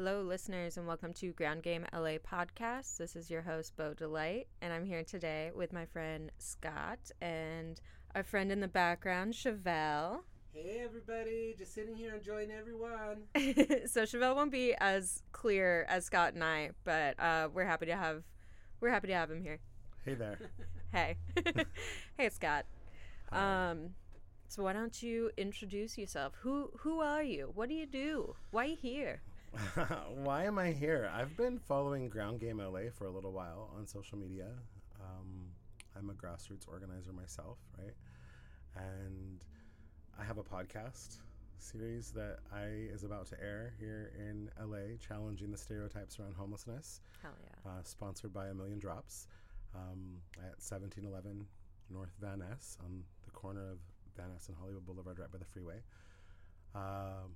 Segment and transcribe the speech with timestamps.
[0.00, 2.98] Hello, listeners, and welcome to Ground Game LA podcast.
[2.98, 7.80] This is your host, Bo Delight, and I'm here today with my friend Scott and
[8.14, 10.20] our friend in the background, Chevelle.
[10.52, 13.24] Hey everybody, just sitting here enjoying everyone.
[13.88, 17.96] so Chevelle won't be as clear as Scott and I, but uh, we're happy to
[17.96, 18.22] have
[18.80, 19.58] we're happy to have him here.
[20.04, 20.38] Hey there.
[20.92, 21.16] Hey,
[22.16, 22.66] hey Scott.
[23.32, 23.90] Um,
[24.46, 26.34] so why don't you introduce yourself?
[26.42, 27.50] Who who are you?
[27.52, 28.36] What do you do?
[28.52, 29.22] Why are you here?
[30.14, 31.10] Why am I here?
[31.14, 34.48] I've been following Ground Game LA for a little while on social media.
[35.00, 35.46] Um,
[35.96, 37.94] I'm a grassroots organizer myself, right?
[38.76, 39.40] And
[40.18, 41.18] I have a podcast
[41.58, 47.00] series that I is about to air here in LA, challenging the stereotypes around homelessness.
[47.22, 47.70] Hell yeah.
[47.70, 49.26] Uh, sponsored by A Million Drops
[49.74, 51.46] um, at 1711
[51.90, 53.78] North Van Ness on the corner of
[54.16, 55.80] Van Ness and Hollywood Boulevard, right by the freeway.
[56.74, 57.34] Um,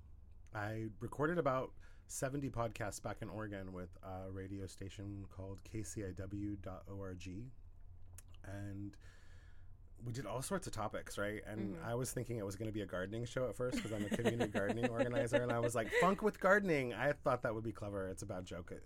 [0.55, 1.73] I recorded about
[2.13, 7.29] 70 podcasts back in Oregon with a radio station called kciw.org.
[8.45, 8.97] And
[10.05, 11.43] we did all sorts of topics, right?
[11.47, 11.85] And Mhm.
[11.85, 14.05] I was thinking it was going to be a gardening show at first because I'm
[14.05, 15.37] a community gardening organizer.
[15.43, 16.93] And I was like, funk with gardening.
[16.93, 18.09] I thought that would be clever.
[18.09, 18.73] It's a bad joke.
[18.73, 18.85] It,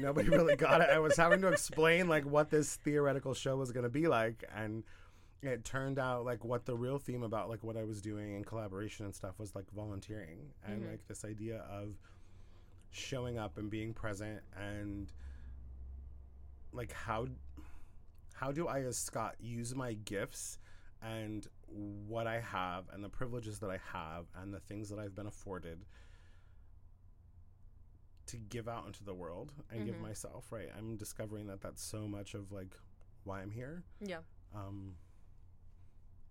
[0.00, 0.88] nobody really got it.
[0.90, 4.44] I was having to explain like what this theoretical show was going to be like.
[4.54, 4.84] And
[5.42, 8.44] it turned out like what the real theme about like what I was doing in
[8.44, 10.90] collaboration and stuff was like volunteering and Mhm.
[10.92, 11.96] like this idea of
[12.90, 15.12] showing up and being present and
[16.72, 17.26] like how
[18.34, 20.58] how do I as Scott use my gifts
[21.02, 25.14] and what I have and the privileges that I have and the things that I've
[25.14, 25.84] been afforded
[28.26, 30.00] to give out into the world and give Mhm.
[30.02, 32.76] myself right i'm discovering that that's so much of like
[33.24, 34.20] why i'm here Yeah.
[34.54, 34.96] um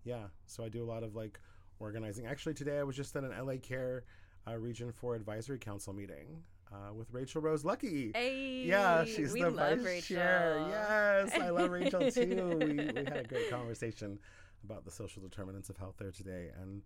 [0.03, 1.39] yeah so i do a lot of like
[1.79, 4.03] organizing actually today i was just at an la care
[4.49, 8.63] uh, region 4 advisory council meeting uh, with rachel rose lucky Hey.
[8.65, 10.17] yeah she's the vice Rachel.
[10.17, 14.19] chair yes i love rachel too we, we had a great conversation
[14.63, 16.81] about the social determinants of health there today and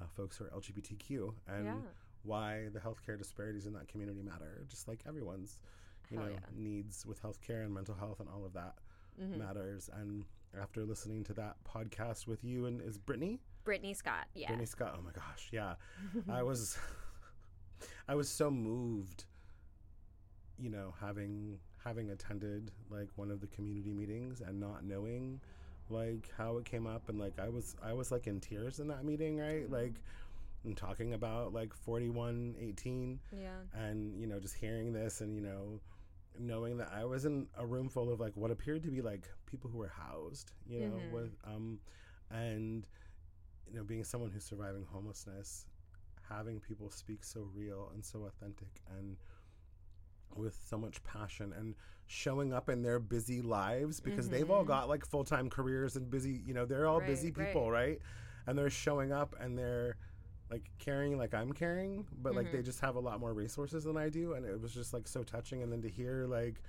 [0.00, 1.74] uh, folks who are lgbtq and yeah.
[2.22, 5.58] why the healthcare disparities in that community matter just like everyone's
[6.10, 6.38] you Hell know yeah.
[6.56, 8.74] needs with healthcare and mental health and all of that
[9.20, 9.38] Mhm.
[9.38, 9.88] matters.
[9.94, 10.26] And
[10.60, 14.26] after listening to that podcast with you and is Brittany, Brittany Scott.
[14.34, 14.48] Yeah.
[14.48, 14.94] Brittany Scott.
[14.98, 15.76] Oh my gosh, yeah,
[16.28, 16.76] I was,
[18.08, 19.24] I was so moved.
[20.58, 25.40] You know, having having attended like one of the community meetings and not knowing
[25.90, 28.88] like how it came up and like I was I was like in tears in
[28.88, 29.70] that meeting, right?
[29.70, 29.94] Like
[30.64, 33.48] and talking about like 4118 yeah.
[33.74, 35.80] and you know just hearing this and you know
[36.40, 39.28] knowing that i was in a room full of like what appeared to be like
[39.46, 41.12] people who were housed you know Mhm.
[41.12, 41.78] with um
[42.32, 42.88] and
[43.70, 45.66] you know being someone who's surviving homelessness
[46.28, 49.16] having people speak so real and so authentic and
[50.34, 51.74] with so much passion and
[52.06, 54.66] showing up in their busy lives because they've all Mhm.
[54.66, 58.00] got like full-time careers and busy you know they're all Right, busy people right
[58.46, 59.96] and they're showing up and they're
[60.50, 62.64] like caring like I'm caring, but like they Mhm.
[62.64, 65.24] just have a lot more resources than I do, and it was just like so
[65.24, 65.62] touching.
[65.62, 66.62] And then to hear like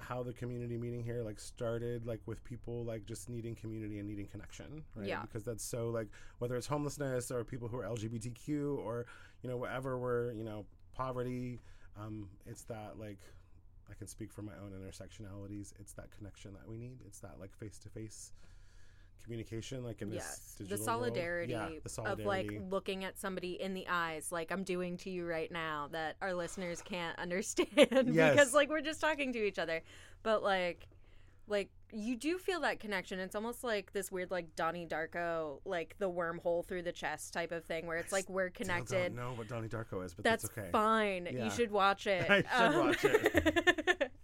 [0.00, 4.08] how the community meeting here like started like with people like just needing community and
[4.08, 5.08] needing connection, right?
[5.08, 5.22] Yeah.
[5.22, 9.06] Because that's so like whether it's homelessness or people who are LGBTQ or
[9.42, 10.64] you know whatever we're you know
[10.94, 11.60] poverty,
[11.98, 13.20] um, it's that like
[13.90, 15.72] I can speak for my own intersectionalities.
[15.80, 16.98] It's that connection that we need.
[17.06, 18.32] It's that like face to face
[19.28, 20.56] communication, like in yes.
[20.58, 22.22] this The solidarity, Yeah, the solidarity.
[22.22, 25.88] of like looking at somebody in the eyes, like I'm doing to you right now,
[25.92, 29.82] that our listeners can't understand because like we're just talking to each other.
[30.22, 30.88] But like,
[31.46, 33.18] like you do feel that connection.
[33.20, 37.52] It's almost like this weird, like Donnie Darko, like the wormhole through the chest type
[37.52, 39.14] of thing, where it's like we're connected.
[39.14, 40.68] don't know what Donnie Darko is, but That's that's, okay.
[40.70, 41.28] fine.
[41.30, 41.44] Yeah.
[41.44, 42.28] You should watch it.
[42.30, 44.02] I should watch it.
[44.02, 44.08] Um,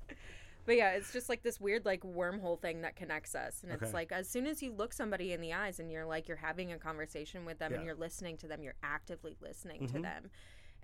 [0.67, 3.63] but yeah, it's just like this weird like wormhole thing that connects us.
[3.63, 6.27] And it's like as soon as you look somebody in the eyes and you're like
[6.29, 9.95] you're having a conversation with them and you're listening to them, you're actively listening to
[9.99, 10.03] Mhm.
[10.03, 10.31] them.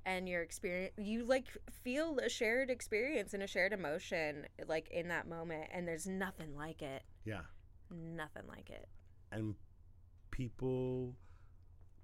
[0.07, 1.47] And your experience you like
[1.83, 6.55] feel a shared experience and a shared emotion like in that moment and there's nothing
[6.57, 7.03] like it.
[7.25, 7.43] Yeah,
[7.91, 8.89] Nothing like it.
[9.33, 9.55] and
[10.31, 11.17] people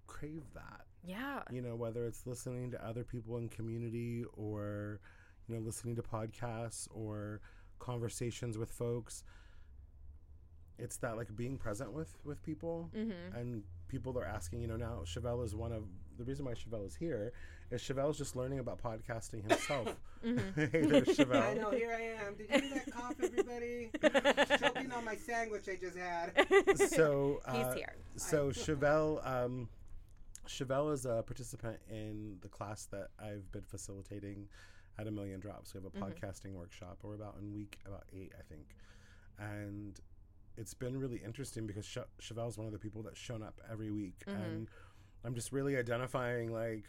[0.07, 0.87] crave that.
[1.03, 1.43] Yeah.
[1.51, 5.01] You know, whether it's listening to other people in community or
[5.49, 7.41] you know listening to podcasts or
[7.79, 9.23] conversations with folks.
[10.79, 13.35] It's that like being present with with people Mhm.
[13.35, 14.61] and people are asking.
[14.61, 15.85] You know, now Chevelle is one of
[16.19, 17.33] the reason why Chevelle is here
[17.71, 19.95] is Chevelle's just learning about podcasting himself.
[20.25, 20.55] Mhm.
[20.55, 21.43] hey there, Chevelle.
[21.43, 22.35] I know, here I am.
[22.35, 23.91] Did you hear that cough, everybody?
[24.59, 26.79] Choking on my sandwich I just had.
[26.91, 27.95] so uh, He's here.
[28.17, 29.69] so Chevelle um,
[30.49, 34.49] Chevelle is a participant in the class that I've been facilitating
[34.99, 35.75] at a million drops.
[35.75, 36.01] We have a Mhm.
[36.15, 36.99] podcasting workshop.
[37.03, 38.77] We're about in week about eight, I think,
[39.39, 39.99] and
[40.57, 43.91] it's been really interesting because Ch- Chevelle's one of the people that's shown up every
[43.91, 44.35] week, Mhm.
[44.45, 44.71] and
[45.25, 46.87] I'm just really identifying like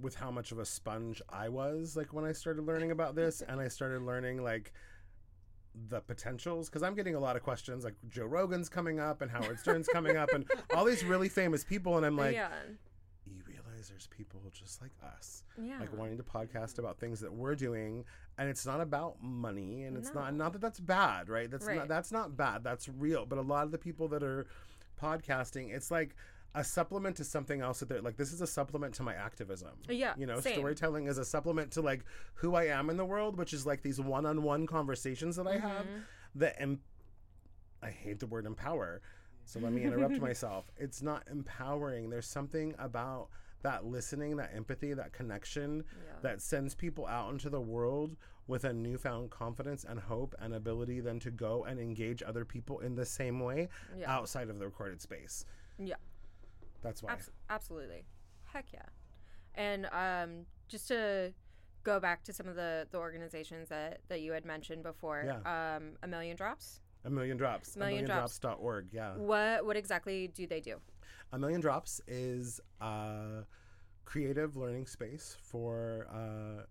[0.00, 3.42] with how much of a sponge I was like when I started learning about this,
[3.48, 4.72] and I started learning like
[5.74, 9.30] the potentials because I'm getting a lot of questions like Joe Rogan's coming up and
[9.30, 12.50] Howard Stern's coming up and all these really famous people, and I'm like, yeah,
[13.78, 17.54] realize there's people just like us, yeah, like wanting to podcast about things that we're
[17.54, 18.04] doing,
[18.36, 20.44] and it's not about money, and it's not No.
[20.44, 21.50] not that that's bad, right?
[21.50, 21.78] That's Right.
[21.78, 22.64] not that's not bad.
[22.64, 23.26] That's real.
[23.26, 24.46] But a lot of the people that are
[25.00, 26.14] podcasting, it's like
[26.54, 29.78] a supplement to something else that they're like this is a supplement to my activism
[29.86, 30.14] yeah.
[30.16, 30.54] you know same.
[30.54, 32.02] storytelling is a supplement to like
[32.32, 35.68] who i am in the world which is like these one-on-one conversations that i mm-hmm.
[35.68, 35.86] have
[36.34, 36.80] that em-
[37.82, 39.02] i hate the word empower
[39.44, 43.28] so let me interrupt myself it's not empowering there's something about
[43.62, 46.12] that listening that empathy that connection Yeah.
[46.22, 48.16] that sends people out into the world
[48.46, 52.80] with a newfound confidence and hope and ability then to go and engage other people
[52.80, 54.10] in the same way Yeah.
[54.12, 55.44] outside of the recorded space
[55.78, 55.96] Yeah.
[56.82, 58.04] that's why Abs- absolutely.
[58.44, 58.86] Heck yeah.
[59.54, 61.34] And um, just to
[61.82, 65.96] go back to some of the, the organizations that, that you had mentioned before, um,
[66.02, 66.80] A Million Drops.
[67.04, 68.38] a million drops a Million million Drops.
[68.38, 70.80] drops.org yeah What what exactly do they do?
[71.32, 73.44] A Million Drops is a
[74.04, 76.64] creative learning space for uh,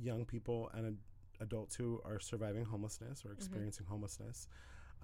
[0.00, 0.96] young people and ad-
[1.40, 4.46] adults who are surviving homelessness or experiencing homelessness.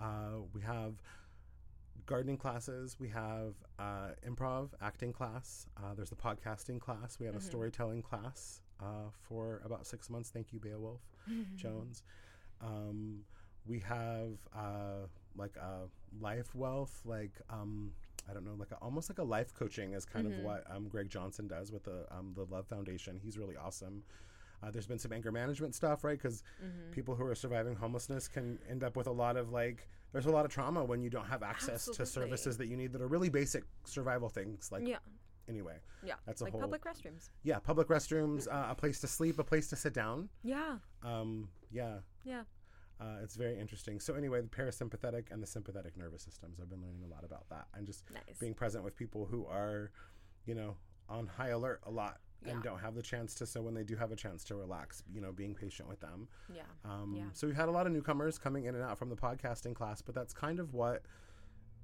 [0.00, 0.94] Uh, we have
[2.06, 7.34] gardening classes, we have uh, improv, acting class, uh, there's the podcasting class, we have
[7.34, 7.42] a Mhm.
[7.42, 10.30] storytelling class uh, for about six months.
[10.30, 11.00] Thank you, Beowulf.
[11.56, 12.02] Jones.
[12.60, 13.24] Um,
[13.66, 15.88] we have uh, like a
[16.20, 17.92] life wealth, like um,
[18.28, 20.38] I don't know, like a, almost like a life coaching is kind Mhm.
[20.38, 23.19] of what um, Greg Johnson does with the um, the Love Foundation.
[23.23, 24.02] He's really awesome.
[24.62, 26.19] Uh, there's been some anger management stuff, right?
[26.19, 26.90] Because Mhm.
[26.90, 29.88] people who are surviving homelessness can end up with a lot of like.
[30.12, 32.93] There's a lot of trauma when you don't have access to services that you need
[32.93, 34.72] that are really basic survival things.
[34.72, 34.99] Like yeah,
[35.46, 36.14] anyway, yeah.
[36.25, 37.31] that's a like whole public restrooms.
[37.43, 40.31] yeah, public restrooms, uh, a place to sleep, a place to sit down.
[40.43, 42.44] Yeah, Um, yeah, yeah.
[43.00, 44.00] Uh, it's very interesting.
[44.00, 46.58] So anyway, the parasympathetic and the sympathetic nervous systems.
[46.60, 48.38] I've been learning a lot about that, and just Nice.
[48.38, 49.90] being present with people who are,
[50.46, 50.76] you know,
[51.08, 52.52] on high alert a lot Yeah.
[52.52, 53.46] and don't have the chance to.
[53.46, 56.28] So when they do have a chance to relax, you know, being patient with them.
[56.48, 56.62] yeah.
[56.84, 57.28] Um, Yeah.
[57.32, 60.00] So we've had a lot of newcomers coming in and out from the podcasting class,
[60.02, 61.02] but that's kind of what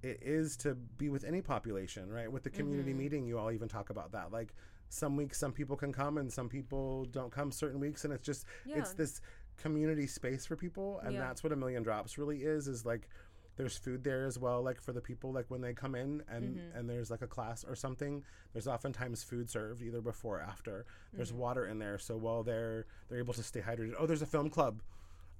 [0.03, 2.31] it is to be with any population, right?
[2.31, 2.97] With the community Mhm.
[2.97, 4.33] meeting, you all even talk about that.
[4.33, 4.53] Like
[4.89, 8.23] some weeks, some people can come and some people don't come certain weeks, and it's
[8.25, 8.79] just Yeah.
[8.81, 9.21] it's this
[9.57, 11.21] community space for people, and Yeah.
[11.21, 12.69] that's what a million drops really is.
[12.69, 13.09] Is like
[13.57, 16.57] there's food there as well, like for the people like when they come in and
[16.57, 16.75] Mhm.
[16.79, 18.25] and there's like a class or something.
[18.53, 20.87] There's oftentimes food served either before or after.
[21.13, 21.37] There's Mhm.
[21.37, 23.95] water in there, so while they're they're able to stay hydrated.
[23.99, 24.83] Oh, there's a film club.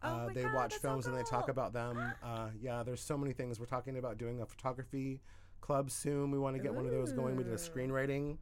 [0.03, 1.97] Oh Uh, my they God, watch that's so films and they talk about them.
[2.23, 3.59] Uh, yeah, there's so many things.
[3.59, 5.23] We're talking about doing a photography
[5.61, 6.31] club soon.
[6.33, 7.37] We want to get one of those going.
[7.37, 8.39] We did a screenwriting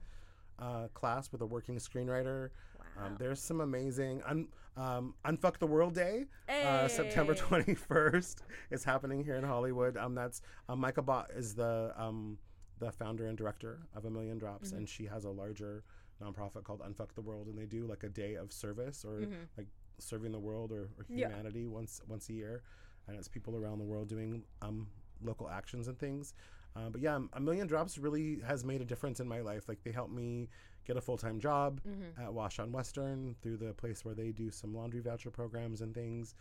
[0.58, 2.50] uh, class with a working screenwriter.
[2.98, 6.26] Um, there's some amazing un, um, Unfuck the World Day.
[6.48, 7.34] Uh, September
[7.74, 8.36] 21st
[8.70, 9.96] is happening here in Hollywood.
[9.96, 12.38] Um, that's um, Micah Bott is the um,
[12.78, 14.78] the founder and director of A Million Drops, Mhm.
[14.78, 15.84] and she has a larger
[16.22, 19.46] nonprofit called Unfuck the World, and they do like a day of service or Mhm.
[19.58, 19.66] like
[19.98, 21.28] serving the world or, or Yeah.
[21.28, 22.62] humanity once once a year,
[23.06, 24.88] and it's people around the world doing um,
[25.22, 26.32] local actions and things.
[26.76, 29.68] Uh, but yeah, A Million Drops really has made a difference in my life.
[29.68, 30.48] Like they helped me
[30.90, 32.18] get a full time job Mhm.
[32.18, 35.94] at Wash on Western through the place where they do some laundry voucher programs and
[35.94, 36.34] things.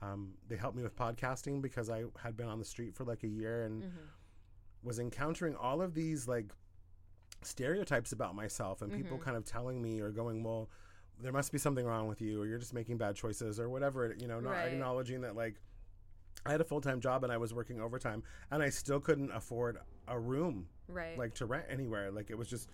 [0.00, 3.22] Um, they helped me with podcasting because I had been on the street for like
[3.22, 3.90] a year and Mhm.
[4.82, 6.52] was encountering all of these like
[7.42, 9.22] stereotypes about myself and people Mhm.
[9.22, 10.68] kind of telling me or going, well,
[11.20, 14.12] there must be something wrong with you or you're just making bad choices or whatever,
[14.18, 14.72] you know, not Right.
[14.72, 15.60] acknowledging that like
[16.44, 19.30] I had a full time job and I was working overtime and I still couldn't
[19.30, 19.78] afford
[20.08, 21.16] a room Right.
[21.16, 22.10] like to rent anywhere.
[22.10, 22.68] Like it was just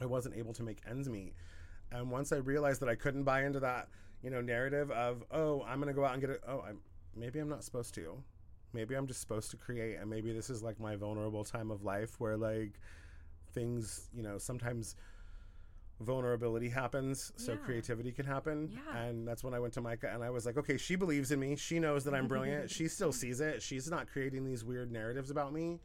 [0.00, 1.34] I wasn't able to make ends meet.
[1.92, 3.88] And once I realized that I couldn't buy into that,
[4.22, 6.42] you know, narrative of oh, I'm gonna go out and get it.
[6.46, 6.78] Oh, I'm
[7.14, 8.22] maybe I'm not supposed to.
[8.72, 11.82] Maybe I'm just supposed to create, and maybe this is like my vulnerable time of
[11.84, 12.78] life where like
[13.54, 14.96] things, you know, sometimes
[16.00, 17.58] vulnerability happens so Yeah.
[17.58, 18.98] creativity can happen Yeah.
[18.98, 21.40] and that's when i went to micah and i was like okay she believes in
[21.40, 24.92] me she knows that i'm brilliant she still sees it she's not creating these weird
[24.92, 25.80] narratives about me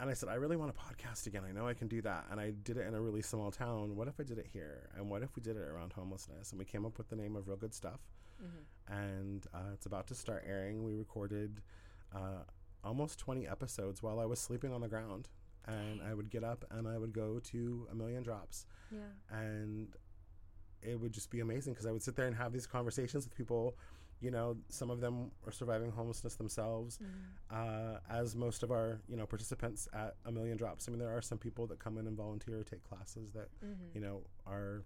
[0.00, 1.42] and I said, I really want a podcast again.
[1.48, 2.26] I know I can do that.
[2.30, 3.94] And I did it in a really small town.
[3.96, 4.90] What if I did it here?
[4.96, 6.50] And what if we did it around homelessness?
[6.50, 8.00] And we came up with the name of Real Good Stuff.
[8.42, 8.64] Mhm.
[8.88, 10.82] And uh, it's about to start airing.
[10.84, 11.62] We recorded
[12.14, 12.42] uh,
[12.82, 15.28] almost 20 episodes while I was sleeping on the ground.
[15.66, 18.98] and I would get up and I would go to a million drops, Yeah.
[19.30, 19.88] and
[20.82, 23.34] it would just be amazing because I would sit there and have these conversations with
[23.34, 23.78] people.
[24.20, 26.98] You know, some of them are surviving homelessness themselves,
[27.50, 30.88] uh, as most of our you know participants at a million drops.
[30.88, 33.48] I mean, there are some people that come in and volunteer or take classes that
[33.64, 33.90] Mm-hmm.
[33.94, 34.84] you know are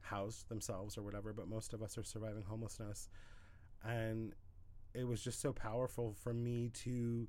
[0.00, 3.08] housed themselves or whatever, but most of us are surviving homelessness,
[3.84, 4.34] and
[4.94, 7.28] it was just so powerful for me to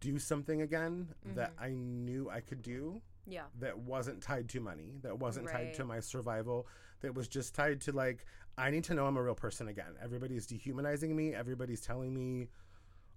[0.00, 3.44] do something again that I knew I could do Yeah.
[3.60, 6.66] that wasn't tied to money, that wasn't tied to my survival,
[7.00, 8.24] that was just tied to like,
[8.56, 9.94] I need to know I'm a real person again.
[10.02, 12.48] Everybody's dehumanizing me, everybody's telling me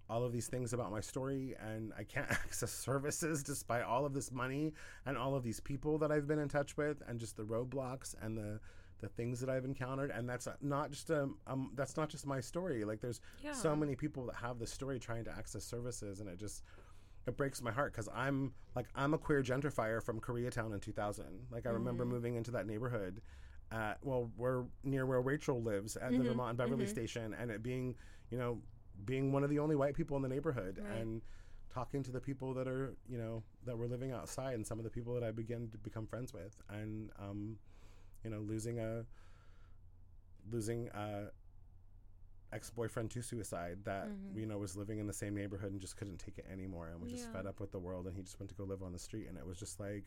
[0.09, 4.13] all of these things about my story, and I can't access services despite all of
[4.13, 4.73] this money
[5.05, 8.13] and all of these people that I've been in touch with, and just the roadblocks
[8.21, 8.59] and the
[8.99, 12.39] the things that I've encountered, and that's not just um, um that's not just my
[12.39, 12.83] story.
[12.85, 13.53] Like there's Yeah.
[13.53, 16.61] so many people that have this story trying to access services, and it just
[17.27, 21.25] it breaks my heart because I'm like I'm a queer gentrifier from Koreatown in 2000.
[21.51, 22.13] Like I remember mm-hmm.
[22.13, 23.21] moving into that neighborhood,
[23.71, 26.27] at, well, we're near where Rachel lives at the mm-hmm.
[26.27, 26.91] Vermont and Beverly mm-hmm.
[26.91, 27.95] Station, and it being
[28.29, 28.59] you know
[29.05, 30.99] being one of the only white people in the neighborhood Right.
[30.99, 31.21] and
[31.73, 34.83] talking to the people that are you know that were living outside and some of
[34.83, 37.57] the people that I began to become friends with and um,
[38.23, 39.05] you know losing a
[40.51, 41.29] losing a
[42.53, 44.39] ex-boyfriend to suicide that mm-hmm.
[44.39, 47.01] you know was living in the same neighborhood and just couldn't take it anymore and
[47.01, 48.91] was just fed up with the world and he just went to go live on
[48.91, 50.03] the street and it was just like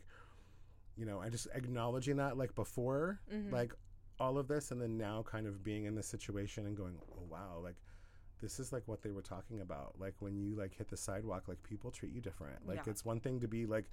[0.95, 3.53] you know I just acknowledging that like before mm-hmm.
[3.53, 3.73] like
[4.19, 7.23] all of this and then now kind of being in this situation and going oh
[7.29, 7.75] wow like
[8.41, 9.95] this is like what they were talking about.
[9.99, 12.67] Like when you like hit the sidewalk like people treat you different.
[12.67, 12.91] Like Yeah.
[12.91, 13.89] it's one thing to be like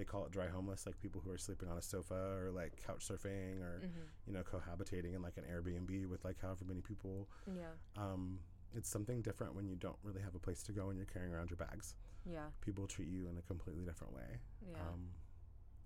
[0.00, 2.72] they call it dry homeless like people who are sleeping on a sofa or like
[2.86, 3.82] couch surfing or
[4.26, 7.74] you know cohabitating in like an airbnb with like however many people Yeah.
[8.02, 8.38] um
[8.74, 11.34] it's something different when you don't really have a place to go and you're carrying
[11.34, 12.46] around your bags Yeah.
[12.62, 14.38] people treat you in a completely different way
[14.72, 14.78] Yeah.
[14.90, 15.02] um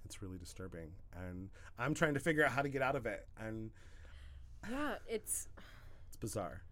[0.05, 0.91] it's really disturbing
[1.27, 3.71] and i'm trying to figure out how to get out of it and
[4.71, 4.95] yeah.
[5.09, 5.49] It's
[6.07, 6.63] it's bizarre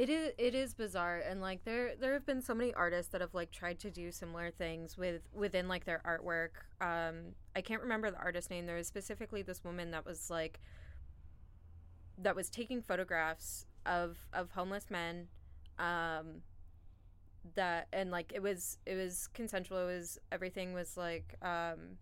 [0.00, 3.20] It is it is bizarre and like there there have been so many artists that
[3.20, 6.52] have like tried to do similar things with within like their artwork.
[6.82, 8.64] Um I can't remember the artist name.
[8.64, 10.58] There was specifically this woman that was like
[12.16, 15.28] that was taking photographs of of homeless men
[15.78, 16.40] um
[17.54, 21.98] that and like it was it was consensual it was everything was like um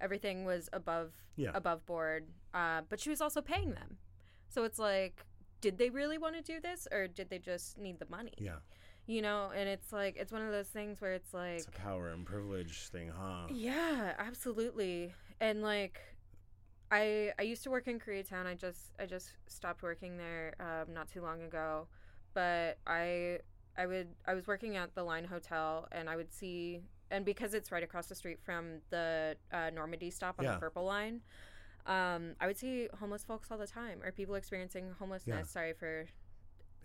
[0.00, 1.50] everything was above Yeah.
[1.54, 3.98] above board uh but she was also paying them
[4.48, 5.24] so it's like
[5.60, 8.34] did they really want to do this or did they just need the money?
[8.38, 8.56] Yeah.
[9.06, 11.70] You know and it's like it's one of those things where it's like it's a
[11.70, 13.46] power and privilege thing huh?
[13.50, 15.14] Yeah absolutely.
[15.40, 16.00] And like
[16.90, 18.46] i i used to work in koreatown.
[18.46, 21.86] I just i just stopped working there um, not too long ago.
[22.34, 23.38] But i
[23.78, 27.54] i would i was working at the line hotel and i would see and because
[27.54, 30.54] it's right across the street from the uh, Normandie stop on Yeah.
[30.54, 31.20] the purple line
[31.86, 35.42] um, i would see homeless folks all the time or people experiencing homelessness Yeah.
[35.44, 36.06] sorry for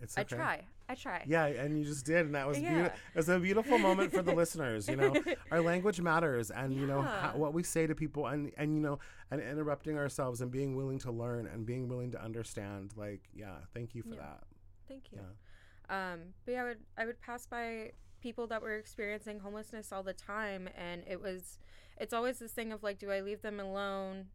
[0.00, 0.34] it's okay.
[0.34, 2.70] i try i try yeah and you just did and that was Yeah.
[2.74, 5.14] beautiful it was a beautiful moment for the listeners you know
[5.52, 8.80] our language matters and you know how, what we say to people and and you
[8.80, 8.98] know
[9.30, 13.56] and interrupting ourselves and being willing to learn and being willing to understand like yeah
[13.74, 14.20] thank you for Yeah.
[14.22, 14.44] that
[14.88, 15.18] Thank you.
[15.22, 16.12] Yeah.
[16.12, 20.02] Um, but yeah, I would I would pass by people that were experiencing homelessness all
[20.02, 21.58] the time, and it was
[21.98, 24.26] it's always this thing of like, do I leave them alone?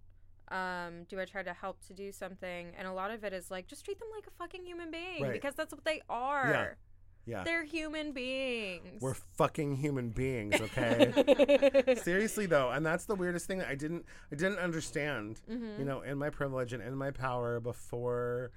[0.50, 2.72] Um, do I try to help to do something?
[2.78, 5.22] And a lot of it is like, just treat them like a fucking human being
[5.24, 5.34] Right.
[5.34, 6.78] because that's what they are.
[7.26, 9.02] yeah They're human beings.
[9.02, 14.06] we're fucking human beings okay seriously though and that's the weirdest thing that i didn't
[14.32, 15.80] i didn't understand Mm-hmm.
[15.80, 18.52] you know in my privilege and in my power before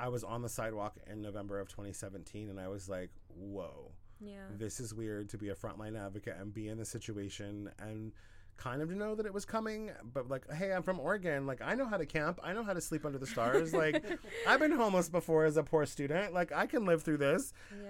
[0.00, 4.46] i was on the sidewalk in november of 2017 and i was like whoa yeah.
[4.58, 8.10] this is weird to be a frontline advocate and be in this situation and
[8.56, 11.60] kind of to know that it was coming but like hey i'm from oregon like
[11.62, 14.02] i know how to camp i know how to sleep under the stars like
[14.46, 17.88] i've been homeless before as a poor student like i can live through this Yeah.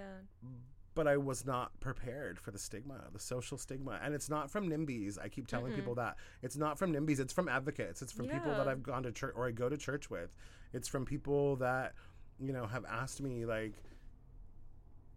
[0.94, 4.00] but I was not prepared for the stigma, the social stigma.
[4.02, 5.18] And it's not from NIMBYs.
[5.22, 6.16] I keep telling people that.
[6.42, 8.00] It's not from NIMBYs, it's from advocates.
[8.00, 10.34] It's from people that I've gone to church or I go to church with.
[10.72, 11.92] It's from people that,
[12.40, 13.74] you know, have asked me, like,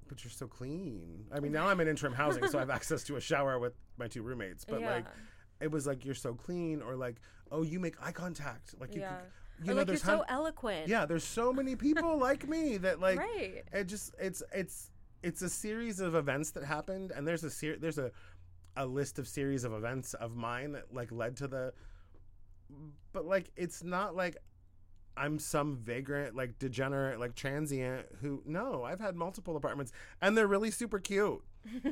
[0.10, 1.26] but you're so clean.
[1.32, 3.74] I mean, now I'm in interim housing, so I have access to a shower with
[3.98, 4.66] my two roommates.
[4.66, 4.92] But, yeah.
[4.96, 5.06] like,
[5.62, 7.18] it was like, you're so clean, or like,
[7.52, 8.76] oh, you make eye contact.
[8.80, 9.18] Like, you, yeah.
[9.58, 10.88] could, you or know, like you're there's so hun- eloquent.
[10.88, 13.64] yeah, there's so many people like me that, like, right.
[13.74, 17.78] it just it's it's it's a series of events that happened and there's a ser-
[17.78, 18.12] there's a
[18.78, 21.74] a list of series of events of mine that like led to the
[23.12, 24.38] but like it's not like
[25.18, 30.48] I'm some vagrant like degenerate like transient who no I've had multiple apartments and they're
[30.48, 31.44] really super cute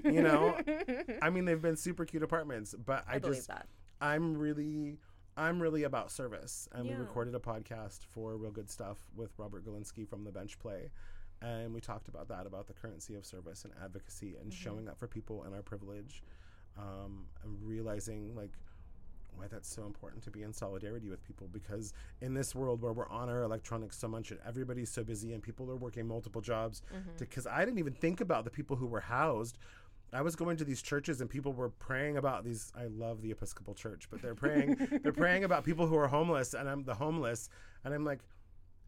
[0.04, 0.58] You know,
[1.22, 3.68] I mean, they've been super cute apartments, but I, I just that.
[4.02, 4.98] I'm really
[5.36, 6.68] I'm really about service.
[6.72, 6.94] And Yeah.
[6.94, 10.90] we recorded a podcast for Real Good Stuff with Robert Galinsky from the Bench Play.
[11.42, 14.64] And we talked about that, about the currency of service and advocacy and Mm-hmm.
[14.64, 16.24] showing up for people and our privilege.
[16.78, 18.52] Um, and realizing like
[19.38, 22.94] why that's so important to be in solidarity with people because in this world where
[22.94, 26.42] we're on our electronics so much and everybody's so busy and people are working multiple
[26.42, 27.10] jobs Mm-hmm.
[27.20, 29.58] because I didn't even think about the people who were housed.
[30.14, 32.72] I was going to these churches and people were praying about these.
[32.76, 34.78] I love the Episcopal Church, but they're praying.
[35.04, 37.50] they're praying about people who are homeless, and I'm the homeless,
[37.84, 38.20] and I'm like,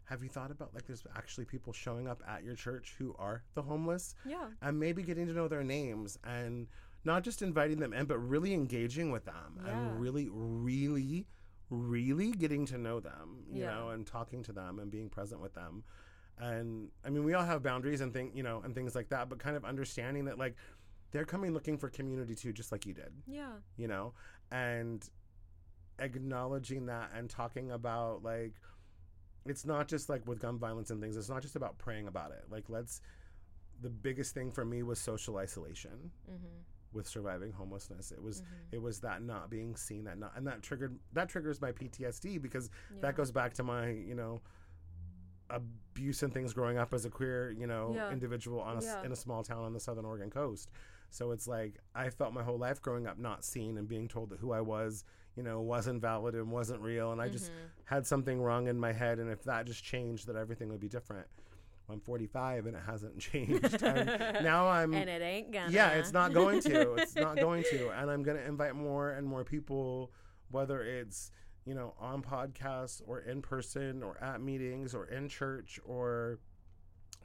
[0.04, 3.42] have you thought about like there's actually people showing up at your church who are
[3.54, 4.46] the homeless, Yeah.
[4.62, 6.66] and maybe getting to know their names and
[7.04, 9.70] not just inviting them in, but really engaging with them Yeah.
[9.72, 11.26] and really, really,
[11.70, 13.74] really getting to know them, you Yeah.
[13.74, 15.84] know, and talking to them and being present with them.
[16.38, 19.28] And I mean, we all have boundaries and things, you know, and things like that,
[19.28, 20.56] but kind of understanding that like
[21.12, 23.58] they're coming looking for community too, just like you did, Yeah.
[23.76, 24.14] you know,
[24.50, 25.08] and
[25.98, 28.54] acknowledging that and talking about like
[29.46, 31.16] it's not just like with gun violence and things.
[31.16, 32.44] It's not just about praying about it.
[32.50, 33.00] Like let's.
[33.82, 36.46] The biggest thing for me was social isolation Mm-hmm.
[36.92, 38.12] With surviving homelessness.
[38.12, 38.42] It was
[38.72, 42.40] it was that not being seen, that not, and that triggered that triggers my PTSD
[42.40, 42.96] because Yeah.
[43.02, 44.40] that goes back to my you know
[45.50, 48.10] abuse and things growing up as a queer you know Yeah.
[48.12, 49.02] individual on a, Yeah.
[49.02, 50.70] in a small town on the southern Oregon coast.
[51.10, 54.30] So it's like I felt my whole life growing up not seen and being told
[54.30, 55.04] that who I was
[55.36, 57.60] you know wasn't valid and wasn't real, and I just Mm-hmm.
[57.84, 60.88] had something wrong in my head, and if that just changed, that everything would be
[60.88, 61.26] different.
[61.90, 63.82] I'm 45 and it hasn't changed.
[63.82, 65.72] and now I'm and it ain't gonna.
[65.72, 66.94] yeah, it's not going to.
[66.98, 67.90] It's not going to.
[67.90, 70.12] And I'm going to invite more and more people,
[70.50, 71.30] whether it's,
[71.64, 76.38] you know, on podcasts or in person or at meetings or in church or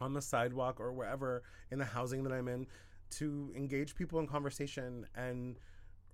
[0.02, 2.68] on the sidewalk or wherever in the housing that I'm in,
[3.12, 5.58] to engage people in conversation and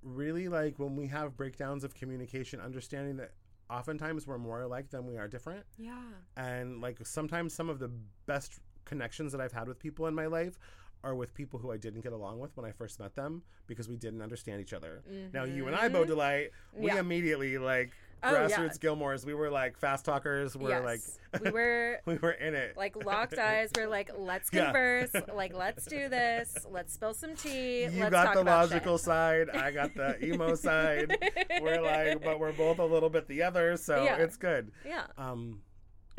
[0.04, 3.32] really like when we have breakdowns of communication, understanding that
[3.72, 5.96] oftentimes we're more alike than we are different Yeah.
[6.36, 7.90] and like sometimes some of the
[8.26, 10.58] best connections that I've had with people in my life
[11.04, 13.88] are with people who I didn't get along with when I first met them because
[13.90, 15.02] we didn't understand each other.
[15.34, 16.96] Now you and I, Bo Delight, we Mm-hmm.
[16.96, 17.00] Yeah.
[17.00, 18.48] immediately like Oh, yeah.
[18.50, 19.26] grassroots Gilmores.
[19.26, 20.56] We were like fast talkers.
[20.56, 21.18] We're yes.
[21.34, 22.78] like we were we were in it.
[22.78, 23.72] like locked eyes.
[23.76, 24.66] We're like, let's Yeah.
[24.66, 25.12] converse.
[25.34, 26.56] like, let's do this.
[26.70, 27.84] Let's spill some tea.
[27.86, 29.06] you let's got the logical shit.
[29.06, 29.50] side.
[29.50, 31.18] I got the emo side.
[31.62, 34.18] We're like, but we're both a little bit the other, so Yeah.
[34.18, 34.72] it's good.
[34.86, 35.06] Yeah.
[35.18, 35.62] um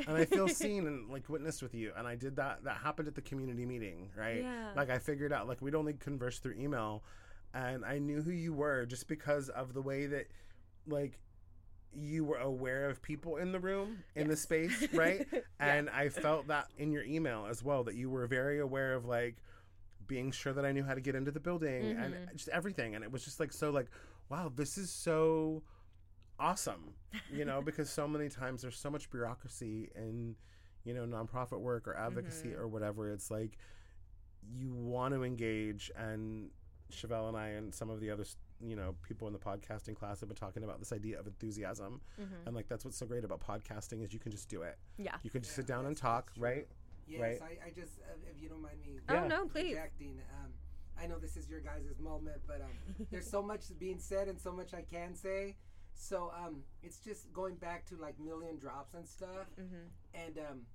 [0.09, 3.07] and i feel seen and like witnessed with you and i did that that happened
[3.07, 4.71] at the community meeting right Yeah.
[4.75, 7.05] like i figured out like we'd only converse through email
[7.53, 10.29] and i knew who you were just because of the way that
[10.89, 11.19] like
[11.95, 15.41] you were aware of people in the room in the space right Yeah.
[15.61, 19.05] and i felt that in your email as well that you were very aware of
[19.05, 19.37] like
[20.07, 22.35] being sure that i knew how to get into the building and Mhm.
[22.35, 23.89] just everything and it was just like so like
[24.31, 25.63] wow this is so
[26.41, 26.95] awesome
[27.33, 30.35] you know because so many times there's so much bureaucracy in
[30.85, 32.59] you know nonprofit work or advocacy Mhm.
[32.59, 33.59] or whatever it's like
[34.59, 36.51] you want to engage and
[36.91, 38.25] Chevelle and I and some of the other
[38.65, 42.01] you know people in the podcasting class have been talking about this idea of enthusiasm
[42.21, 42.47] Mhm.
[42.47, 45.17] and like that's what's so great about podcasting is you can just do it Yeah.
[45.23, 46.69] you can just Yeah, sit down and talk right
[47.09, 47.43] Yes, Right.
[47.43, 49.27] I, I just, uh, if you don't mind me Oh Yeah.
[49.27, 49.75] no, please.
[49.75, 50.53] projecting, um,
[50.97, 54.41] I know this is your guys' moment, but um, there's so much being said and
[54.41, 55.57] so much I can say.
[55.95, 59.49] So um, it's just going back to like million drops and stuff.
[59.61, 59.89] Mhm.
[60.15, 60.67] And um,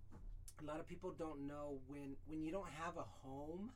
[0.61, 3.71] a lot of people don't know when when you don't have a home.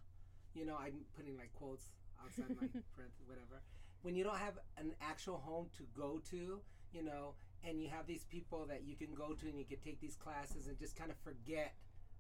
[0.54, 1.86] You know, I'm putting like quotes
[2.21, 3.62] outside my print, whatever.
[4.02, 6.62] When you don't have an actual home to go to,
[6.92, 9.78] you know, and you have these people that you can go to and you can
[9.80, 11.76] take these classes and just kind of forget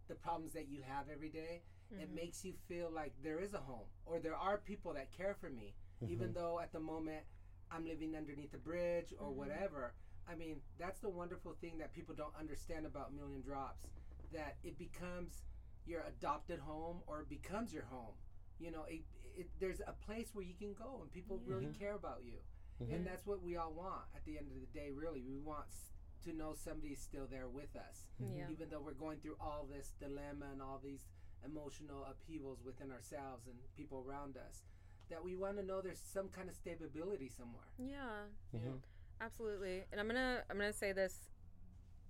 [0.07, 2.13] the problems that you have every day, it Mhm.
[2.15, 5.49] makes you feel like there is a home or there are people that care for
[5.49, 7.25] me, even though at the moment
[7.71, 9.35] I'm living underneath a bridge or Mhm.
[9.35, 9.93] whatever.
[10.27, 13.87] I mean, that's the wonderful thing that people don't understand about Million Drops
[14.31, 15.43] that it becomes
[15.85, 18.15] your adopted home or it becomes your home.
[18.59, 19.03] You know, it,
[19.37, 21.79] it, there's a place where you can go and people really Mhm.
[21.79, 22.39] care about you.
[22.81, 22.93] Mhm.
[22.95, 25.21] And that's what we all want at the end of the day, really.
[25.21, 25.91] We want s-
[26.23, 28.47] to know somebody's still there with us Yeah.
[28.49, 31.07] even though we're going through all this dilemma and all these
[31.43, 34.63] emotional upheavals within ourselves and people around us
[35.09, 38.27] that we want to know there's some kind of stability somewhere Yeah.
[38.53, 38.81] Mhm.
[39.19, 39.85] Absolutely.
[39.91, 41.27] And I'm gonna I'm gonna say this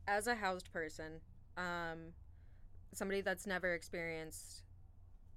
[0.08, 1.22] as a housed person,
[1.56, 2.14] um,
[2.92, 4.64] somebody that's never experienced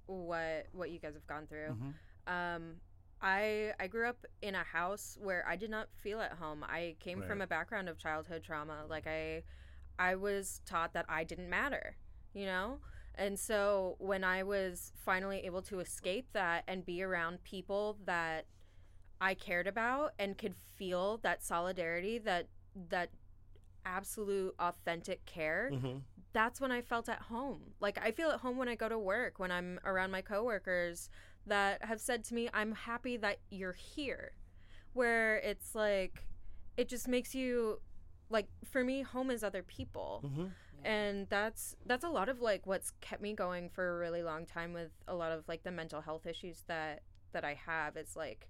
[0.07, 1.75] what what you guys have gone through.
[1.75, 1.93] Mhm.
[2.27, 2.81] Um,
[3.21, 6.63] I I grew up in a house where I did not feel at home.
[6.63, 8.85] I came from a background of childhood trauma.
[8.87, 9.43] Like I
[9.97, 11.95] I was taught that I didn't matter,
[12.33, 12.79] you know?
[13.15, 18.45] And so when I was finally able to escape that and be around people that
[19.21, 22.49] I cared about and could feel that solidarity, that
[22.89, 23.09] that
[23.85, 26.03] absolute authentic care, Mhm.
[26.33, 27.73] that's when I felt at home.
[27.79, 31.09] Like I feel at home when I go to work, when I'm around my coworkers
[31.45, 34.33] that have said to me, "I'm happy that you're here."
[34.93, 36.27] Where it's like
[36.77, 37.81] it just makes you
[38.29, 40.21] like for me home is other people.
[40.25, 40.51] Mhm.
[40.83, 44.45] And that's that's a lot of like what's kept me going for a really long
[44.45, 47.95] time with a lot of like the mental health issues that that I have.
[47.97, 48.49] It's like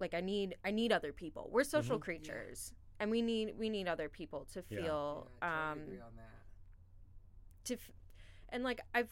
[0.00, 1.48] like I need I need other people.
[1.52, 2.02] We're social Mhm.
[2.02, 2.72] creatures.
[3.00, 6.16] And we need we need other people to feel Yeah, I totally um agree on
[6.16, 7.64] that.
[7.64, 7.90] to f-
[8.50, 9.10] and like I've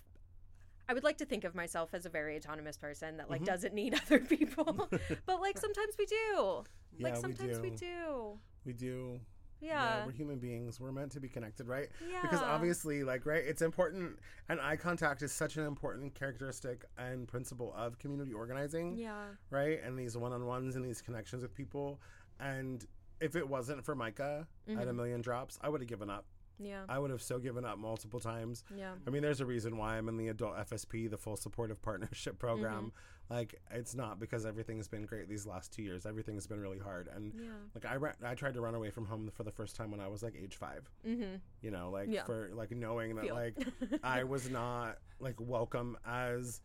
[0.88, 3.46] I would like to think of myself as a very autonomous person that like Mhm.
[3.46, 4.88] doesn't need other people.
[5.26, 6.64] but like sometimes we do.
[6.96, 7.86] Yeah, like sometimes we we do.
[7.86, 8.38] do.
[8.64, 9.20] We do.
[9.60, 10.04] Yeah.
[10.04, 10.80] we're human beings.
[10.80, 11.88] We're meant to be connected, right?
[12.10, 12.20] Yeah.
[12.20, 14.18] Because obviously, like, right, it's important,
[14.48, 19.26] and eye contact is such an important characteristic and principle of community organizing, Yeah.
[19.50, 19.80] right?
[19.84, 22.00] And these one on ones and these connections with people.
[22.40, 22.84] And
[23.22, 24.96] if it wasn't for Micah at a Mhm.
[24.96, 26.26] million drops, I would have given up.
[26.58, 26.84] Yeah.
[26.88, 28.62] I would have so given up multiple times.
[28.76, 28.94] Yeah.
[29.06, 32.38] I mean, there's a reason why I'm in the adult FSP, the full supportive partnership
[32.38, 32.86] program.
[32.92, 33.34] Mm-hmm.
[33.34, 36.04] Like, it's not because everything's been great these last two years.
[36.04, 37.08] Everything's been really hard.
[37.08, 37.50] And Yeah.
[37.74, 40.00] like, I, ra- I tried to run away from home for the first time when
[40.00, 41.40] I was like age five, Mhm.
[41.62, 42.24] you know, like Yeah.
[42.24, 43.34] for like knowing that Feel.
[43.34, 43.56] like
[44.04, 46.60] I was not like welcome as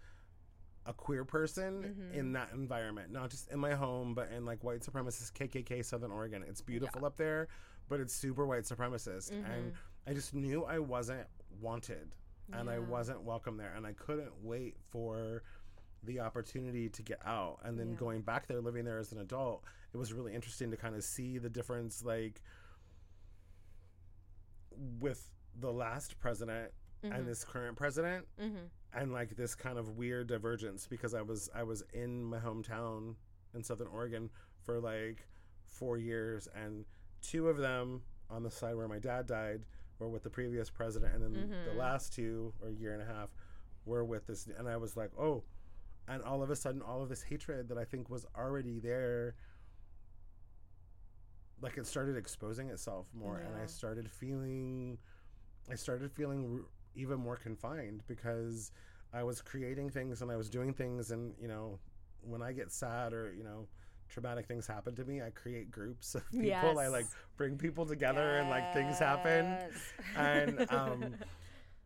[0.88, 2.13] a queer person Mhm.
[2.13, 6.12] in that environment, not just in my home, but in like white supremacist KKK Southern
[6.12, 6.43] Oregon.
[6.43, 7.50] It's beautiful up there,
[7.89, 9.32] but it's super white supremacist.
[9.32, 9.76] And Mhm.
[10.08, 11.28] I just knew I wasn't
[11.60, 12.15] wanted
[12.54, 13.73] and I wasn't welcome there.
[13.76, 15.43] And I couldn't wait for
[16.04, 17.60] the opportunity to get out.
[17.63, 17.97] And then Yeah.
[17.97, 21.04] going back there, living there as an adult, it was really interesting to kind of
[21.04, 22.41] see the difference, like
[25.00, 26.71] with the last president
[27.03, 27.15] Mhm.
[27.15, 28.69] and this current president Mhm.
[28.93, 33.15] and like this kind of weird divergence because I was I was in my hometown
[33.53, 34.29] in Southern Oregon
[34.62, 35.27] for like
[35.65, 36.86] four years and
[37.21, 39.65] two of them on the side where my dad died
[39.99, 41.75] were with the previous president and then the Mhm.
[41.75, 43.29] last two or year and a half
[43.86, 45.43] were with this and I was like oh
[46.07, 49.36] and all of a sudden all of this hatred that I think was already there
[51.62, 54.97] like it started exposing itself more and I started feeling
[55.69, 56.65] I started feeling
[56.97, 58.71] even more confined because
[59.13, 61.79] I was creating things and I was doing things and you know
[62.21, 63.67] when I get sad or you know
[64.10, 66.79] traumatic things happen to me I create groups of people.
[66.79, 67.07] I like
[67.38, 69.57] bring people together and like things happen.
[70.15, 71.15] And um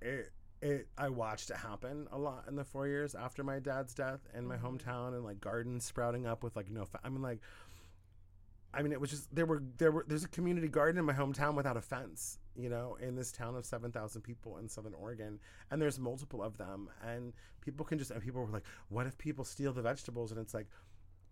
[0.01, 3.93] it it I watched it happen a lot in the four years after my dad's
[3.95, 4.79] death in my Mhm.
[4.79, 7.39] hometown and like gardens sprouting up with like no fa- I mean like
[8.73, 11.13] I mean it was just there were there were there's a community garden in my
[11.13, 15.39] hometown without a fence you know in this town of 7,000 people in southern Oregon
[15.69, 19.17] and there's multiple of them and people can just and people were like what if
[19.17, 20.31] people steal the vegetables?
[20.31, 20.67] And it's like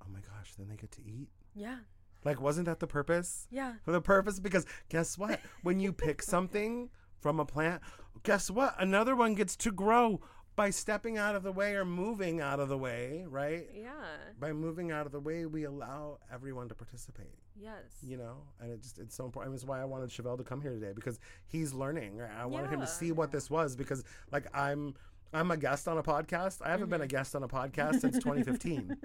[0.01, 1.29] oh my gosh then they get to eat?
[1.55, 1.77] Yeah.
[2.23, 3.47] like wasn't that the purpose?
[3.51, 3.73] Yeah.
[3.84, 4.39] for the purpose?
[4.39, 5.39] Because guess what?
[5.63, 7.82] When you pick something from a plant
[8.23, 8.75] guess what?
[8.79, 10.21] Another one gets to grow
[10.55, 13.67] by stepping out of the way or moving out of the way right?
[13.73, 13.91] Yeah.
[14.39, 17.38] by moving out of the way we allow everyone to participate.
[17.62, 17.83] Yes.
[18.01, 18.38] you know?
[18.62, 20.91] And it just it's so important it's why i wanted chevelle to come here today
[20.93, 22.21] because he's learning.
[22.21, 24.95] I wanted him to see what this was because like i'm
[25.33, 28.15] i'm a guest on a podcast i haven't been a guest on a podcast since
[28.23, 28.95] 2015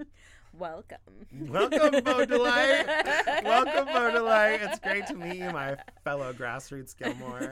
[0.56, 0.98] Welcome.
[1.48, 2.86] Welcome, Baudelaire.
[3.44, 4.60] Welcome, Baudelaire.
[4.62, 7.50] It's great to meet you, my fellow grassroots Gilmore.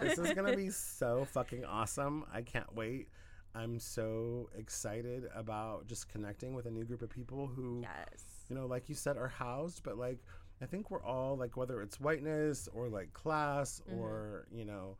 [0.00, 2.24] This is gonna be so fucking awesome.
[2.32, 3.08] I can't wait.
[3.56, 8.22] I'm so excited about just connecting with a new group of people who, yes.
[8.48, 10.20] you know, like you said, are housed, but like
[10.62, 13.98] I think we're all like whether it's whiteness or like class Mhm.
[13.98, 14.96] or you know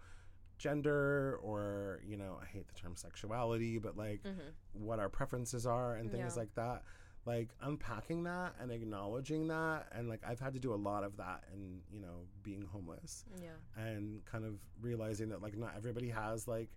[0.59, 4.53] gender or you know I hate the term sexuality, but like Mhm.
[4.73, 6.41] what our preferences are and things Yeah.
[6.41, 6.83] like that
[7.27, 11.17] like unpacking that and acknowledging that and like i've had to do a lot of
[11.19, 13.57] that and you know being homeless Yeah.
[13.77, 16.71] and kind of realizing that like not everybody has like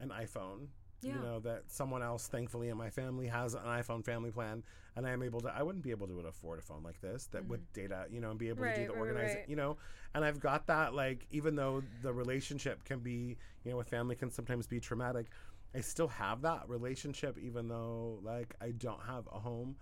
[0.00, 0.66] an iphone
[1.04, 1.14] Yeah.
[1.14, 4.62] you know that someone else thankfully in my family has an iphone family plan
[4.96, 7.26] and i am able to i wouldn't be able to afford a phone like this
[7.32, 8.86] that with data you know and be able to do Mm-hmm.
[8.86, 9.48] The right, organizing right.
[9.48, 9.76] you know
[10.14, 14.16] and i've got that like even though the relationship can be you know with family
[14.16, 15.26] can sometimes be traumatic
[15.74, 19.76] i still have that relationship even though like i don't have a home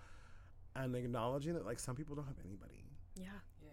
[0.74, 2.85] and acknowledging that like some people don't have anybody
[3.16, 3.26] Yeah.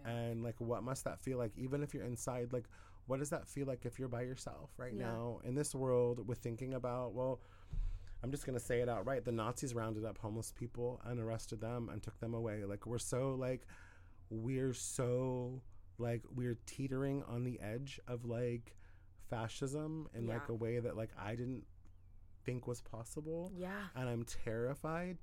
[0.04, 0.10] Yeah.
[0.12, 2.66] and like what must that feel like even if you're inside like
[3.10, 5.06] what does that feel like if you're by yourself right Yeah.
[5.06, 7.40] now in this world with thinking about well
[8.22, 11.60] i'm just going to say it outright the nazis rounded up homeless people and arrested
[11.60, 13.62] them and took them away like we're so like
[14.30, 15.60] we're so
[15.98, 18.76] like we're teetering on the edge of like
[19.28, 21.64] fascism in like a way that like I didn't
[22.44, 23.70] think was possible Yeah.
[23.96, 25.18] and I'm terrified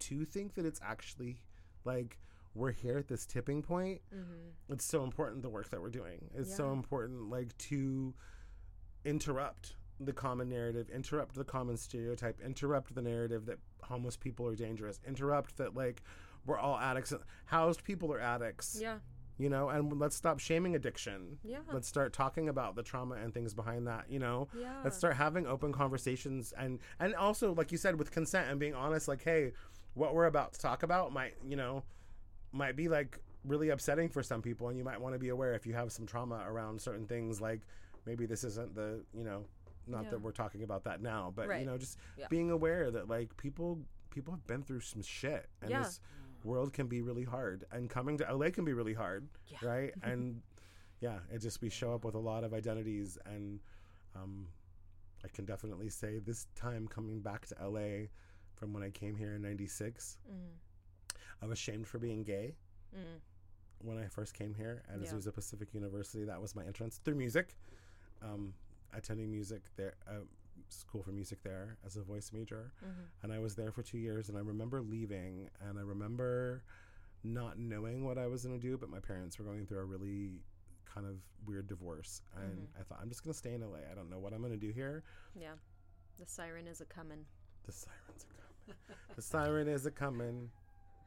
[0.00, 1.40] to think that it's actually
[1.84, 2.18] like
[2.54, 4.00] we're here at this tipping point.
[4.14, 4.72] Mm-hmm.
[4.72, 6.30] It's so important the work that we're doing.
[6.34, 8.14] It's so important like to
[9.04, 14.54] interrupt the common narrative, interrupt the common stereotype, interrupt the narrative that homeless people are
[14.54, 16.02] dangerous, interrupt that like
[16.46, 17.12] we're all addicts.
[17.46, 18.98] Housed people are addicts, Yeah.
[19.38, 21.38] you know, and let's stop shaming addiction.
[21.42, 21.58] Yeah.
[21.72, 24.48] Let's start talking about the trauma and things behind that, you know.
[24.58, 24.80] Yeah.
[24.84, 28.74] Let's start having open conversations and and also like you said with consent and being
[28.74, 29.52] honest like hey,
[29.94, 31.82] what we're about to talk about might, you know,
[32.52, 35.54] might be like really upsetting for some people and you might want to be aware
[35.54, 37.60] if you have some trauma around certain things like
[38.06, 39.44] maybe this isn't the, you know,
[39.86, 40.10] not Yeah.
[40.10, 42.26] that we're talking about that now, but you know, just Yeah.
[42.28, 43.80] being aware that like people
[44.10, 45.82] people have been through some shit and Yeah.
[45.82, 46.00] this
[46.44, 49.28] world can be really hard and coming to LA can be really hard,
[49.62, 49.92] right?
[50.02, 50.42] and
[51.00, 53.60] yeah, it just we show up with a lot of identities and
[54.16, 54.48] um
[55.24, 58.06] I can definitely say this time coming back to LA
[58.54, 60.34] from when I came here in 96, Mm.
[61.42, 62.54] I was ashamed for being gay
[62.94, 63.20] Mm.
[63.80, 65.12] when I first came here at Yeah.
[65.12, 66.24] Azusa Pacific University.
[66.24, 67.56] That was my entrance through music.
[68.22, 68.54] Um,
[68.92, 70.20] attending music there, uh,
[70.70, 73.08] school for music there as a voice major, Mhm.
[73.22, 74.28] and I was there for two years.
[74.28, 76.64] And I remember leaving, and I remember
[77.22, 79.84] not knowing what I was going to do, but my parents were going through a
[79.84, 80.42] really
[80.86, 82.80] kind of weird divorce, and Mm-hmm.
[82.80, 83.80] I thought I'm just going to stay in LA.
[83.90, 85.04] I don't know what I'm going to do here.
[85.34, 85.56] Yeah.
[86.16, 87.26] The siren is a coming.
[87.64, 88.78] The sirens are coming.
[89.16, 90.50] the siren is a coming.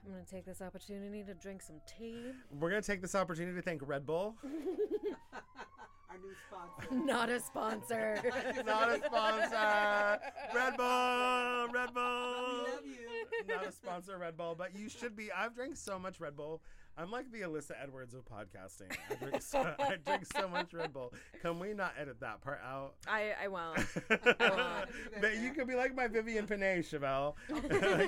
[0.05, 2.31] I'm gonna take this opportunity to drink some tea.
[2.51, 4.35] We're going to take this opportunity to thank Red Bull.
[4.43, 7.05] Our new sponsor.
[7.05, 8.19] Not a sponsor.
[8.65, 10.19] Not a sponsor.
[10.55, 11.67] Red Bull.
[11.71, 12.63] Red we Bull.
[12.63, 13.10] love you.
[13.47, 15.31] Not a sponsor, Red Bull, but you should be.
[15.31, 16.61] I've drank so much Red Bull.
[16.97, 18.95] I'm like the Alyssa Edwards of podcasting.
[19.09, 21.13] I drink so, I drink so much Red Bull.
[21.41, 22.95] Can we not edit that part out?
[23.07, 23.79] I I won't.
[25.21, 27.35] but you could be like my Vivienne Pinay, Chevelle.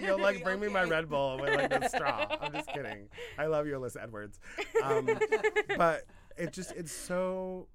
[0.03, 2.27] You'll like bring me my Red Bull with like the straw.
[2.41, 3.07] I'm just kidding.
[3.37, 4.39] I love you, Alyssa Edwards.
[4.83, 5.09] Um,
[5.77, 6.03] but
[6.37, 7.67] it just it's so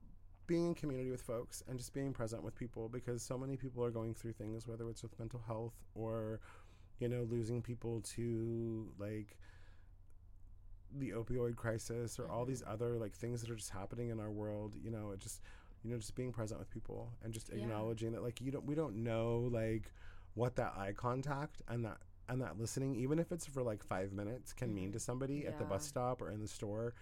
[0.47, 3.85] being in community with folks and just being present with people because so many people
[3.85, 6.40] are going through things whether it's with mental health or
[6.98, 9.37] you know losing people to like
[10.96, 12.72] the opioid crisis or all these mm-hmm.
[12.72, 15.42] other like things that are just happening in our world you know it just
[15.84, 17.62] you know just being present with people and just Yeah.
[17.62, 19.92] acknowledging that like you don't we don't know like
[20.34, 24.12] what that eye contact and that and that listening even if it's for like five
[24.12, 24.92] minutes can mean mm-hmm.
[24.92, 26.94] to somebody at the bus stop or in the store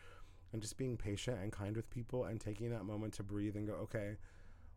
[0.53, 3.67] and just being patient and kind with people and taking that moment to breathe and
[3.67, 4.17] go okay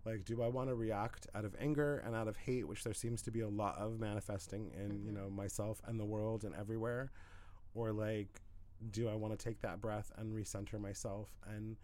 [0.06, 2.94] like do i want to react out of anger and out of hate which there
[2.94, 5.16] seems to be a lot of manifesting in you Mhm.
[5.16, 7.12] know myself and the world and everywhere
[7.74, 8.42] or like
[8.92, 11.76] do i want to take that breath and recenter myself and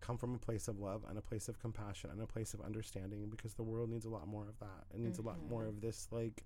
[0.00, 2.60] come from a place of love and a place of compassion and a place of
[2.60, 5.64] understanding because the world needs a lot more of that it needs a lot more
[5.64, 5.68] Mhm.
[5.68, 6.44] of this like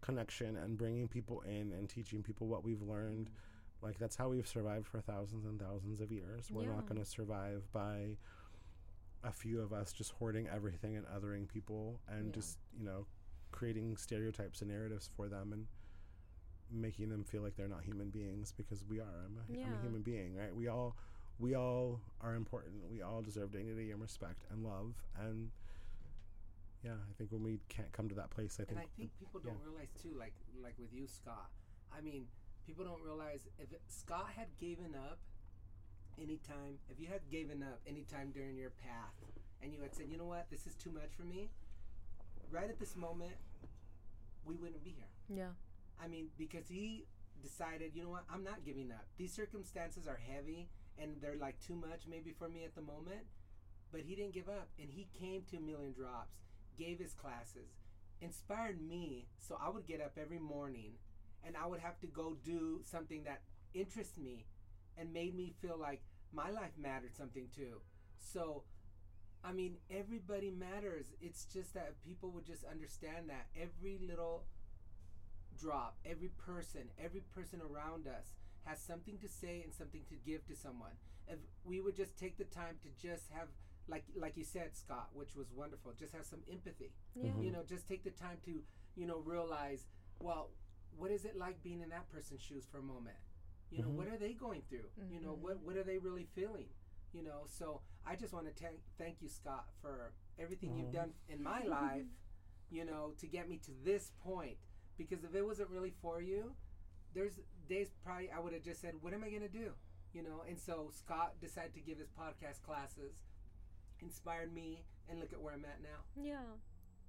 [0.00, 3.30] connection and bringing people in and teaching people what we've learned
[3.82, 6.74] like that's how we've survived for thousands and thousands of years we're Yeah.
[6.76, 8.16] not going to survive by
[9.24, 12.32] a few of us just hoarding everything and othering people and Yeah.
[12.32, 13.06] just you know
[13.50, 15.66] creating stereotypes and narratives for them and
[16.70, 19.24] making them feel like they're not human beings because we are.
[19.24, 20.54] I'm a, I'm a human being right?
[20.54, 20.96] We all
[21.38, 22.90] we all are important.
[22.90, 24.94] We all deserve dignity and respect and love.
[25.18, 25.50] And
[26.84, 29.10] yeah i think when we can't come to that place i think And I think
[29.18, 31.50] people don't realize too, like like with you, Scott.
[31.96, 32.26] I mean,
[32.64, 35.18] people don't realize if it, Scott had given up
[36.20, 39.14] anytime, if you had given up anytime during your path,
[39.62, 41.50] and you had said, you know what, this is too much for me,
[42.50, 43.32] right at this moment,
[44.44, 45.36] we wouldn't be here.
[45.36, 45.52] yeah.
[46.02, 47.06] I mean, because he
[47.42, 49.04] decided, you know what, I'm not giving up.
[49.16, 53.26] These circumstances are heavy and they're like too much maybe for me at the moment.
[53.90, 56.36] But he didn't give up and he came to a million drops,
[56.78, 57.70] gave his classes,
[58.20, 60.92] inspired me so I would get up every morning
[61.44, 63.40] and I would have to go do something that
[63.74, 64.46] interests me
[64.98, 67.80] and made me feel like my life mattered something too.
[68.18, 68.64] So
[69.44, 71.06] I mean, everybody matters.
[71.20, 74.44] It's just that people would just understand that every little
[75.56, 78.32] drop, every person, every person around us
[78.64, 80.92] has something to say and something to give to someone.
[81.26, 83.48] If we would just take the time to just have,
[83.88, 86.92] like like you said, Scott, which was wonderful, just have some empathy.
[87.14, 87.30] Yeah.
[87.30, 87.44] Mhm.
[87.44, 88.62] You know, just take the time to,
[88.96, 89.86] you know, realize,
[90.20, 90.50] well,
[90.96, 93.16] what is it like being in that person's shoes for a moment?
[93.70, 93.96] You know, Mhm.
[93.96, 94.90] what are they going through?
[95.10, 95.40] You know, Mhm.
[95.40, 96.68] what what are they really feeling?
[97.12, 100.92] You know, so I just want to thank thank you, Scott, for everything you've Mhm.
[100.92, 102.06] done in my life.
[102.70, 104.58] You know, to get me to this point.
[104.96, 106.56] Because if it wasn't really for you,
[107.14, 109.74] there's days probably I would have just said, "What am I gonna do?"
[110.12, 110.42] You know.
[110.42, 113.24] And so Scott decided to give his podcast classes,
[114.00, 116.04] inspired me, and look at where I'm at now.
[116.16, 116.56] Yeah.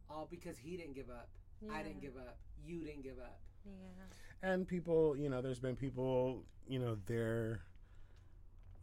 [0.10, 1.30] All because he didn't give up.
[1.70, 2.40] I didn't give up.
[2.64, 3.42] You didn't give up.
[4.42, 4.52] Yeah.
[4.52, 7.62] and people you know there's been people you know they're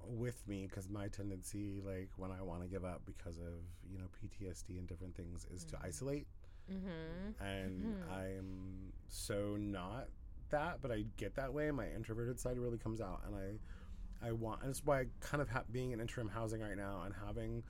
[0.09, 3.55] with me because my tendency like when i want to give up because of
[3.91, 6.27] you know ptsd and different things is to isolate
[6.71, 7.45] Mm-hmm.
[7.45, 8.13] and Mhm.
[8.13, 10.09] i'm so not
[10.51, 14.33] that but i get that way my introverted side really comes out and i i
[14.33, 17.15] want and it's why I kind of ha- being in interim housing right now and
[17.25, 17.63] having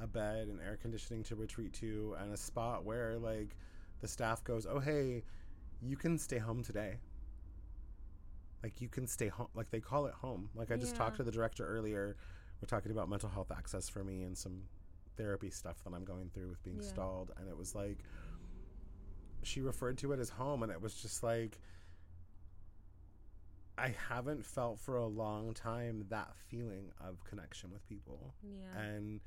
[0.00, 3.56] a bed and air conditioning to retreat to and a spot where like
[4.00, 5.24] the staff goes oh hey
[5.84, 6.98] you can stay home today.
[8.62, 10.48] Like you can stay home like they call it home.
[10.54, 12.16] Like i just talked to the director earlier.
[12.60, 14.62] We're talking about mental health access for me and some
[15.16, 16.88] therapy stuff that i'm going through with being Yeah.
[16.88, 17.32] stalled.
[17.38, 17.98] And it was like
[19.42, 21.58] she referred to it as home and it was just like
[23.76, 28.34] i haven't felt for a long time that feeling of connection with people.
[28.42, 28.80] Yeah.
[28.82, 29.20] and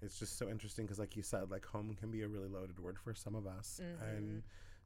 [0.00, 2.80] it's just so interesting because like you said like home can be a really loaded
[2.80, 3.80] word for some of us.
[4.14, 4.38] And mm-hmm.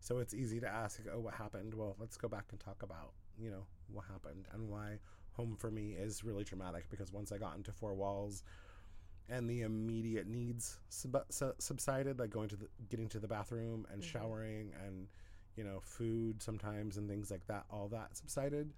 [0.05, 2.83] So it's easy to ask like, oh what happened well let's go back and talk
[2.83, 4.99] about you know what happened and why
[5.33, 8.43] home for me is really traumatic because once i got into four walls
[9.31, 13.87] and the immediate needs sub- su- subsided like going to the getting to the bathroom
[13.90, 14.07] and Mhm.
[14.07, 15.09] showering and
[15.57, 18.73] you know food sometimes and things like that all that subsided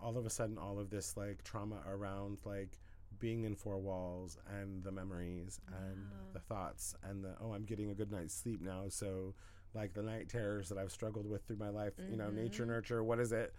[0.00, 2.78] all of a sudden all of this like trauma around like
[3.18, 6.16] being in four walls and the memories and Yeah.
[6.34, 9.34] the thoughts and the oh i'm getting a good night's sleep now so
[9.74, 12.68] like the night terrors that i've struggled with through my life you know nature Mhm.
[12.68, 13.54] nurture what is it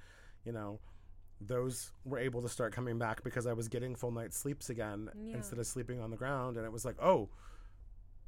[0.45, 0.79] you know
[1.41, 5.09] those were able to start coming back because i was getting full night sleeps again
[5.15, 5.35] Yeah.
[5.37, 7.29] instead of sleeping on the ground and it was like oh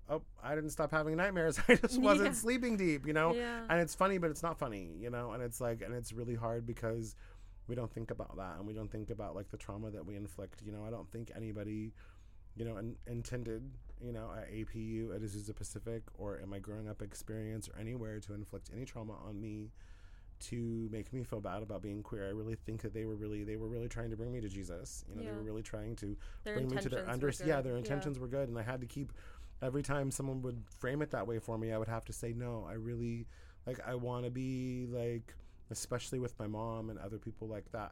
[0.10, 2.34] oh i didn't stop having nightmares i just wasn't Yeah.
[2.34, 3.66] sleeping deep you know yeah.
[3.70, 6.36] and it's funny but it's not funny you know and it's like and it's really
[6.36, 7.16] hard because
[7.68, 10.16] we don't think about that and we don't think about like the trauma that we
[10.16, 11.94] inflict you know i don't think anybody
[12.56, 13.64] you know in, intended
[14.04, 18.20] you know at apu at azusa pacific or in my growing up experience or anywhere
[18.20, 19.72] to inflict any trauma on me
[20.40, 23.44] to make me feel bad about being queer i really think that they were really
[23.44, 25.06] they were really trying to bring me to jesus.
[25.08, 27.78] You know they were really trying to Their bring me to their under yeah their
[27.78, 29.14] intentions were good and i had to keep
[29.62, 32.34] every time someone would frame it that way for me i would have to say
[32.34, 33.28] no i really
[33.68, 35.36] like i want to be like
[35.70, 37.92] especially with my mom and other people like that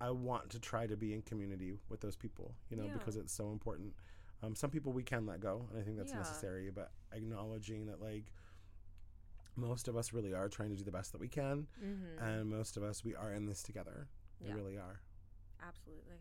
[0.00, 2.94] i want to try to be in community with those people you know Yeah.
[2.94, 3.92] because it's so important
[4.42, 6.18] um, some people we can let go and i think that's Yeah.
[6.18, 8.32] necessary but acknowledging that like
[9.56, 12.24] most of us really are trying to do the best that we can Mm-hmm.
[12.24, 14.06] and most of us we are in this together
[14.40, 14.54] we Yeah.
[14.54, 15.00] really are
[15.66, 16.16] Absolutely.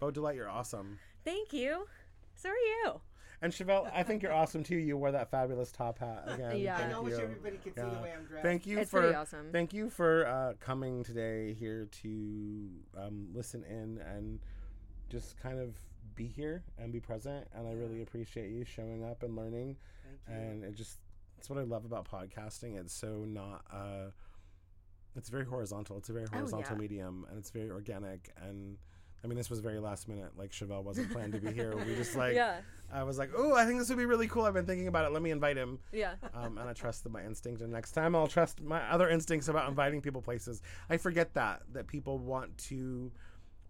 [0.00, 1.88] bo delight you're awesome Thank you.
[2.36, 3.00] So are you.
[3.42, 4.76] And Chevelle, I think you're awesome too.
[4.76, 6.56] You wore that fabulous top hat again.
[6.58, 6.76] Yeah.
[6.76, 7.24] I Thank know, I wish you.
[7.24, 8.44] everybody could see the way I'm dressed.
[8.44, 9.48] Thank you it's for awesome.
[9.50, 14.38] thank you for uh, coming today here to um, listen in and
[15.10, 15.74] just kind of
[16.16, 17.46] be here and be present.
[17.54, 19.76] And I really appreciate you showing up and learning.
[20.04, 20.44] Thank you.
[20.44, 20.98] And it just
[21.38, 22.76] it's what I love about podcasting.
[22.78, 23.62] It's so not.
[23.72, 24.10] Uh,
[25.14, 25.96] it's very horizontal.
[25.98, 26.80] It's a very Oh, horizontal yeah.
[26.80, 28.30] medium, and it's very organic.
[28.42, 28.76] And
[29.24, 30.32] I mean, this was very last minute.
[30.36, 31.74] Like Chevelle wasn't planned to be here.
[31.76, 32.60] We just like yeah.
[32.92, 34.44] I was like, oh, I think this would be really cool.
[34.44, 35.12] I've been thinking about it.
[35.12, 35.78] Let me invite him.
[35.92, 36.14] Yeah.
[36.34, 37.60] Um, and I trusted my instinct.
[37.60, 40.62] And next time I'll trust my other instincts about inviting people places.
[40.88, 43.10] I forget that, that people want to,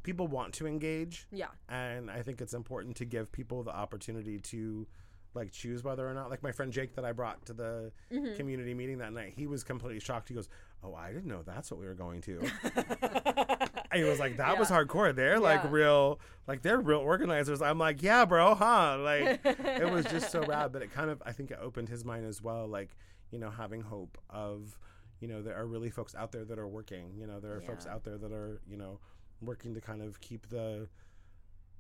[0.07, 1.27] people want to engage.
[1.31, 1.49] Yeah.
[1.69, 4.87] And I think it's important to give people the opportunity to
[5.35, 8.37] like choose whether or not, like my friend Jake that I brought to the Mhm.
[8.37, 10.29] community meeting that night, he was completely shocked.
[10.31, 10.49] He goes,
[10.83, 12.41] oh, I didn't know that's what we were going to.
[13.95, 15.15] He was like, that was hardcore.
[15.15, 17.63] They're like real, like they're real organizers.
[17.63, 18.99] I'm like, yeah, bro, huh?
[19.01, 20.71] Like, it was just so rad.
[20.73, 22.67] But it kind of, I think it opened his mind as well.
[22.67, 22.91] Like,
[23.31, 24.79] you know, having hope of,
[25.21, 27.15] you know, there are really folks out there that are working.
[27.19, 29.01] You know, there are folks out there that are, you know,
[29.41, 30.89] working to kind of keep the,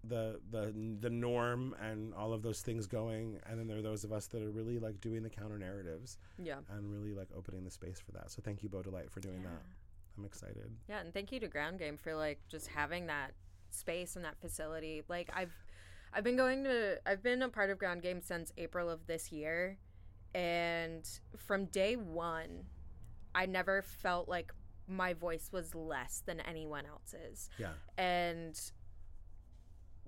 [0.04, 4.04] the the the norm and all of those things going and then there are those
[4.04, 6.58] of us that are really like doing the counter narratives Yeah.
[6.70, 9.40] and really like opening the space for that so thank you bo delight for doing
[9.42, 9.48] Yeah.
[9.50, 9.62] that
[10.18, 13.32] i'm excited Yeah, and thank you to Ground Game for like just having that
[13.70, 15.02] space and that facility.
[15.08, 15.52] Like I've
[16.14, 19.32] I've been going to I've been a part of Ground Game since April of this
[19.32, 19.76] year
[20.34, 21.04] and
[21.36, 22.64] from day 1
[23.34, 24.52] I never felt like
[24.88, 27.48] my voice was less than anyone else's.
[27.58, 28.58] yeah And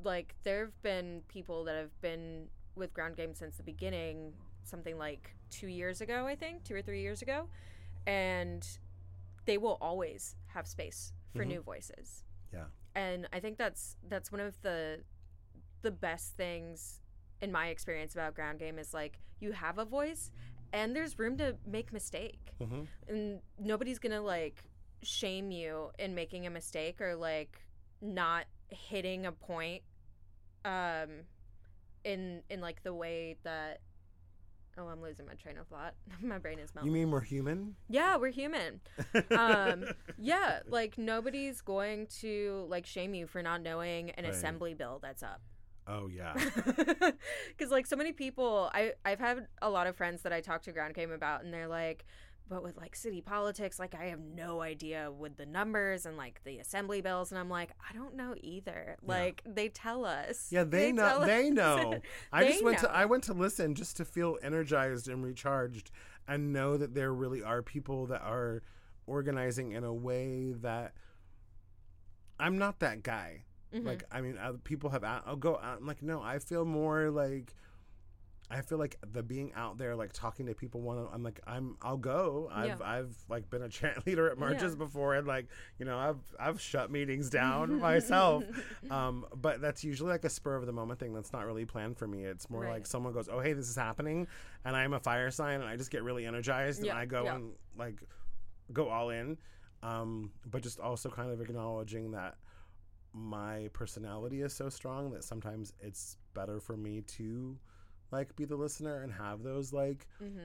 [0.04, 5.34] like there've been people that have been with Ground Game since the beginning, something like
[5.50, 7.48] 2 years ago, I think, 2 or 3 years ago.
[8.06, 8.66] And
[9.46, 11.48] they will always have space for Mhm.
[11.48, 12.24] new voices.
[12.52, 12.66] Yeah.
[12.94, 15.02] And I think that's that's one of the
[15.82, 17.00] the best things
[17.40, 20.30] in my experience about ground game is like you have a voice
[20.72, 22.52] and there's room to make mistake.
[22.62, 24.62] hmm And nobody's going to like
[25.02, 27.60] shame you in making a mistake or like
[28.02, 29.82] not hitting a point
[30.64, 31.08] um
[32.04, 33.80] in in like the way that
[34.76, 36.92] oh i'm losing my train of thought my brain is melting.
[36.92, 37.76] You mean we're human?
[37.88, 38.80] yeah we're human
[39.30, 39.84] um
[40.18, 44.34] yeah like nobody's going to like shame you for not knowing an Right.
[44.34, 45.40] assembly bill that's up
[45.88, 46.34] Oh yeah.
[47.48, 50.62] because like so many people i i've had a lot of friends that i talk
[50.62, 52.04] to ground game about and they're like
[52.48, 56.40] but with like city politics like i have no idea with the numbers and like
[56.44, 60.64] the assembly bills and i'm like i don't know either like they tell us Yeah,
[60.64, 61.24] they, know.
[61.24, 62.00] They know.
[62.32, 62.90] I They just went to.
[62.90, 65.90] I went to listen just to feel energized and recharged,
[66.26, 68.62] and know that there really are people that are
[69.06, 70.92] organizing in a way that
[72.38, 73.44] I'm not that guy.
[73.74, 73.84] Mhm.
[73.84, 75.04] Like, I mean, uh, people have.
[75.04, 75.56] out- I'll go.
[75.56, 75.78] out.
[75.78, 76.22] I'm like, no.
[76.22, 77.54] I feel more like.
[78.50, 80.80] I feel like the being out there, like talking to people.
[80.80, 81.76] One, I'm like, I'm.
[81.82, 82.48] I'll go.
[82.50, 82.66] I've.
[82.66, 82.76] Yeah.
[82.82, 84.78] I've like been a chant leader at marches Yeah.
[84.86, 85.48] before, and like,
[85.78, 86.16] you know, I've.
[86.40, 88.44] I've shut meetings down myself.
[88.90, 91.12] Um, but that's usually like a spur of the moment thing.
[91.12, 92.24] That's not really planned for me.
[92.24, 92.72] It's more Right.
[92.72, 94.26] like someone goes, "Oh, hey, this is happening,"
[94.64, 97.26] and I'm a fire sign, and I just get really energized, Yeah, and I go
[97.26, 98.00] and like
[98.72, 99.36] go all in.
[99.82, 102.36] Um, but just also kind of acknowledging that
[103.18, 107.56] my personality is so strong that sometimes it's better for me to
[108.10, 110.38] like be the listener and have those like mm-hmm.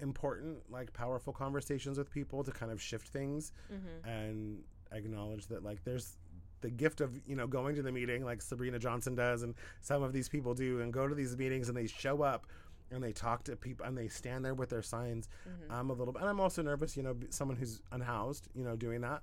[0.00, 4.08] important like powerful conversations with people to kind of shift things Mm-hmm.
[4.08, 4.58] and
[4.92, 6.16] acknowledge that like there's
[6.60, 10.02] the gift of you know going to the meeting like Sabrina Johnson does and some
[10.02, 12.46] of these people do and go to these meetings and they show up
[12.90, 15.72] and they talk to people and they stand there with their signs Mm-hmm.
[15.72, 18.76] I'm a little bit and I'm also nervous you know someone who's unhoused you know
[18.76, 19.22] doing that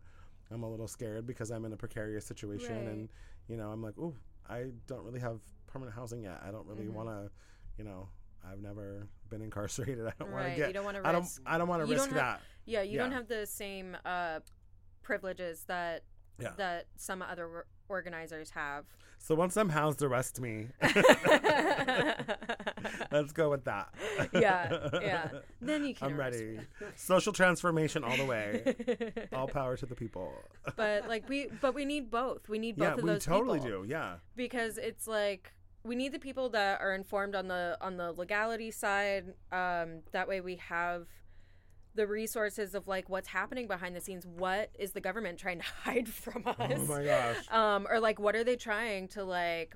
[0.53, 2.87] I'm a little scared because I'm in a precarious situation Right.
[2.87, 3.09] and
[3.47, 4.13] you know I'm like oh
[4.49, 6.93] I don't really have permanent housing yet I don't really Mhm.
[6.93, 7.31] want to
[7.77, 8.07] you know
[8.45, 11.27] I've never been incarcerated I don't want to get you don't want to I don't
[11.45, 14.39] I don't want to risk have- that yeah you don't have the same uh
[15.01, 16.03] privileges that
[16.39, 16.51] Yeah.
[16.57, 18.85] that some other organizers have
[19.17, 20.67] so once I'm housed arrest me
[23.11, 23.89] Let's go with that.
[24.33, 25.27] yeah yeah
[25.61, 26.59] then you can I'm ready.
[26.95, 28.75] Social transformation all the way.
[29.33, 30.33] All power to the people.
[30.75, 33.59] but like we but we need both we need both yeah, of we those totally
[33.59, 33.87] people do.
[33.89, 34.15] Yeah.
[34.35, 35.53] because it's like
[35.83, 40.27] we need the people that are informed on the on the legality side um that
[40.27, 41.07] way we have
[41.95, 44.25] the resources of like what's happening behind the scenes.
[44.25, 46.55] What is the government trying to hide from us?
[46.59, 47.51] Oh my gosh.
[47.51, 49.75] um or like what are they trying to like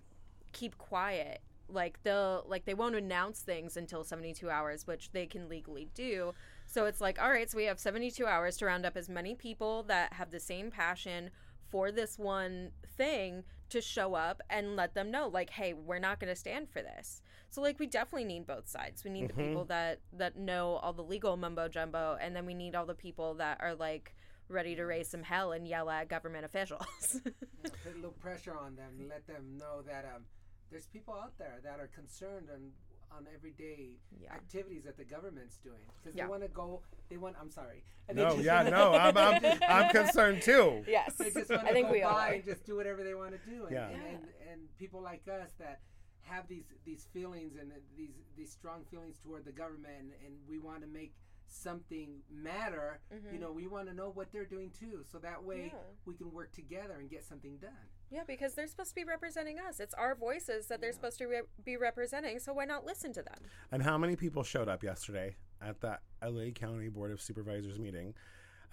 [0.53, 1.41] keep quiet?
[1.69, 6.33] Like they'll like they won't announce things until 72 hours which they can legally do.
[6.65, 9.35] So it's like all right so we have 72 hours to round up as many
[9.35, 11.29] people that have the same passion
[11.69, 16.19] for this one thing to show up and let them know like hey we're not
[16.19, 19.33] going to stand for this so like we definitely need both sides we need the
[19.33, 22.93] people that that know all the legal mumbo jumbo and then we need all the
[22.95, 24.13] people that are like
[24.49, 26.85] ready to raise some hell and yell at government officials
[27.23, 30.23] Yeah, put a little pressure on them and let them know that um,
[30.71, 32.71] there's people out there that are concerned on
[33.09, 33.91] on everyday
[34.21, 34.33] Yeah.
[34.33, 36.25] activities that the government's doing because Yeah.
[36.25, 36.81] they want to go.
[37.09, 37.37] They want.
[37.39, 37.83] I'm sorry.
[38.13, 40.83] No, just yeah, no, I'm, I'm, I'm concerned too.
[40.85, 42.75] yes They just want i to think go we all by are and just do
[42.75, 43.63] whatever they want to do.
[43.63, 43.87] And, Yeah.
[43.87, 45.79] and, and, and people like us that
[46.27, 50.57] have these these feelings and these these strong feelings toward the government and, and we
[50.59, 51.13] want to make
[51.49, 52.99] something matter
[53.31, 55.75] you know we want to know what they're doing too so that way Mm-hmm.
[55.75, 55.81] Yeah.
[56.05, 57.71] we can work together and get something done
[58.11, 59.79] Yeah, because they're supposed to be representing us.
[59.79, 63.21] It's our voices that they're supposed to re- be representing, so why not listen to
[63.23, 63.39] them?
[63.71, 68.13] And how many people showed up yesterday at that LA County Board of Supervisors meeting?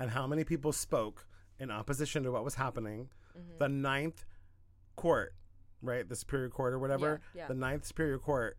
[0.01, 1.27] And how many people spoke
[1.61, 3.09] in opposition to what was happening?
[3.39, 3.59] Mm-hmm.
[3.59, 4.25] The ninth
[4.97, 5.35] court,
[5.85, 6.09] right?
[6.09, 7.20] The Superior Court or whatever.
[7.35, 7.49] Yeah, yeah.
[7.49, 8.57] The ninth Superior Court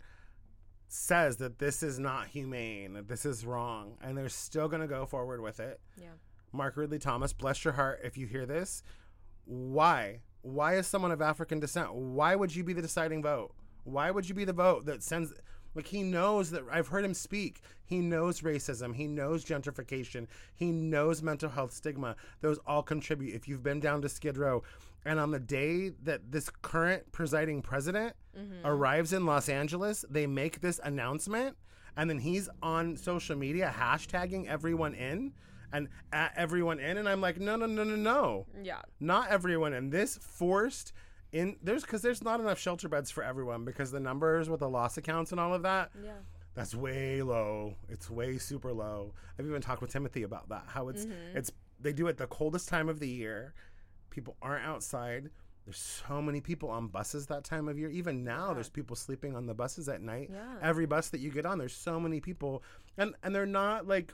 [0.88, 4.88] says that this is not humane, that this is wrong, and they're still going to
[4.88, 5.80] go forward with it.
[6.00, 6.10] Yeah.
[6.52, 8.84] Mark Ridley Thomas, bless your heart if you hear this.
[9.46, 10.22] Why?
[10.42, 11.94] Why is someone of African descent?
[11.94, 13.54] Why would you be the deciding vote?
[13.84, 15.34] Why would you be the vote that sends
[15.76, 17.62] like he knows that I've heard him speak.
[17.86, 22.16] He knows racism, he knows gentrification, he knows mental health stigma.
[22.42, 23.36] Those all contribute.
[23.36, 24.64] If you've been down to Skid Row
[25.06, 28.66] and on the day that this current presiding president mm-hmm.
[28.66, 31.56] arrives in Los Angeles, they make this announcement
[31.98, 35.34] and then he's on social media hashtagging everyone in
[35.72, 38.82] and at everyone in and I'm like no no no no no Yeah.
[39.00, 40.94] not everyone in this forced
[41.36, 44.70] in there's because there's not enough shelter beds for everyone because the numbers with the
[44.70, 46.14] LAHSA counts and all of that Yeah.
[46.56, 47.76] that's way low.
[47.90, 49.14] It's way super low.
[49.38, 51.38] I've even talked with timothy about that how it's mm-hmm.
[51.38, 53.54] it's they do it the coldest time of the year.
[54.10, 55.30] People aren't outside.
[55.66, 55.78] There's
[56.08, 57.90] so many people on buses that time of year.
[57.90, 60.30] Even now there's people sleeping on the buses at night.
[60.32, 60.56] Yeah.
[60.62, 62.64] every bus that you get on there's so many people.
[62.98, 64.14] And and they're not like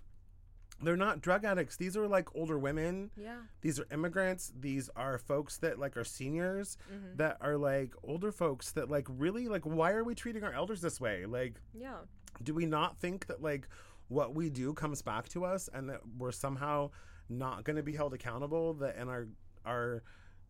[0.84, 1.78] they're not drug addicts.
[1.78, 3.12] These are like older women.
[3.16, 3.38] Yeah.
[3.62, 4.52] These are immigrants.
[4.60, 9.06] These are folks that like are seniors hmm that are like older folks that like
[9.10, 11.26] really like why are we treating our elders this way?
[11.26, 11.98] Like Yeah.
[12.44, 13.68] do we not think that like
[14.08, 16.90] what we do comes back to us and that we're somehow
[17.30, 19.28] not going to be held accountable that in our
[19.66, 20.04] our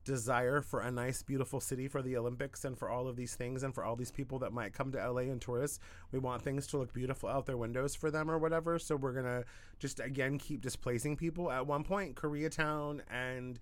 [0.04, 3.64] desire for a nice beautiful city for the olympics and for all of these things
[3.64, 5.80] and for all these people that might come to la and tourists
[6.12, 9.14] we want things to look beautiful out their windows for them or whatever so we're
[9.14, 9.44] going to
[9.80, 13.60] just again keep displacing people at one point koreatown and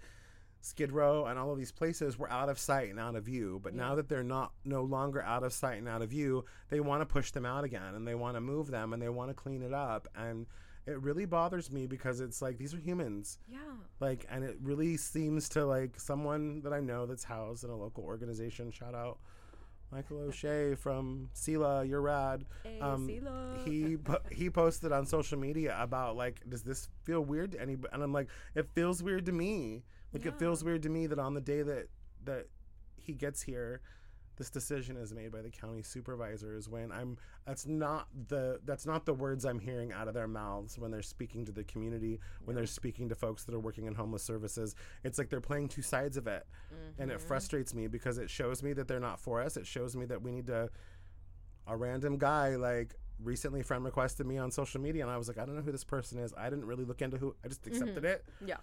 [0.61, 3.59] Skid Row and all of these places were out of sight and out of view.
[3.63, 6.79] But now that they're not no longer out of sight and out of view, they
[6.79, 9.29] want to push them out again and they want to move them and they want
[9.29, 10.07] to clean it up.
[10.15, 10.47] And
[10.89, 13.37] it really bothers me because it's like these are humans.
[13.47, 13.59] Yeah.
[13.99, 17.75] Like and it really seems to like someone that I know that's housed in a
[17.75, 18.71] local organization.
[18.71, 19.19] Shout out
[19.91, 22.45] Michael O'Shea from Sela, you're rad.
[22.63, 23.63] Hey, Um, Sela.
[23.65, 27.91] He po- he posted on social media about like, does this feel weird to anybody?
[27.93, 29.83] And I'm like, it feels weird to me.
[30.13, 31.87] Like it feels weird to me that on the day that
[32.25, 32.47] that
[32.97, 33.81] he gets here,
[34.39, 36.67] this decision is made by the county supervisors.
[36.67, 40.79] When I'm that's not the that's not the words I'm hearing out of their mouths
[40.79, 43.93] when they're speaking to the community, when they're speaking to folks that are working in
[43.93, 44.73] homeless services.
[45.03, 46.47] It's like they're playing two sides of it,
[46.97, 47.21] and it Mhm.
[47.21, 49.57] frustrates me because it shows me that they're not for us.
[49.57, 50.71] It shows me that we need to
[51.67, 55.37] a random guy like recently friend requested me on social media and I was like,
[55.37, 56.33] I don't know who this person is.
[56.37, 58.25] I didn't really look into who I just accepted it.
[58.43, 58.57] Yeah.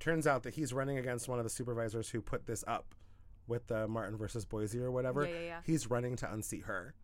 [0.00, 2.94] Turns out that he's running against one of the supervisors who put this up
[3.50, 5.26] with the Martin versus Boise or whatever.
[5.26, 5.60] Yeah, yeah, yeah.
[5.66, 6.94] He's running to unseat her.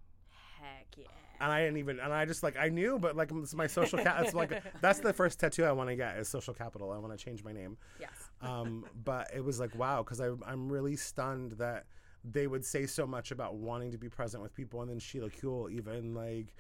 [0.59, 1.05] Heck yeah.
[1.39, 3.99] And I didn't even and I just like I knew, but like it's my social
[3.99, 6.91] cap it's like that's the first tattoo I want to get is social capital.
[6.93, 8.11] I want to change my name Yes.
[8.41, 11.85] um, but it was like wow because i'm really stunned that
[12.25, 15.29] they would say so much about wanting to be present with people and then sheila
[15.31, 16.55] kuehl even like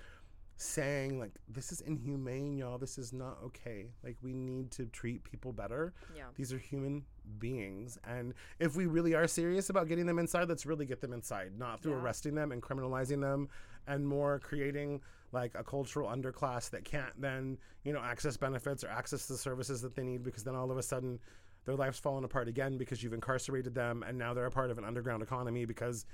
[0.58, 5.22] saying like this is inhumane y'all this is not okay like we need to treat
[5.24, 6.24] people better Yeah.
[6.34, 7.04] these are human
[7.38, 11.12] beings and if we really are serious about getting them inside let's really get them
[11.12, 11.98] inside not through Yeah.
[11.98, 13.48] arresting them and criminalizing them
[13.86, 15.00] and more creating
[15.32, 19.82] like a cultural underclass that can't then you know access benefits or access the services
[19.82, 21.18] that they need because then all of a sudden
[21.64, 24.78] their life's fallen apart again because you've incarcerated them and now they're a part of
[24.78, 26.06] an underground economy because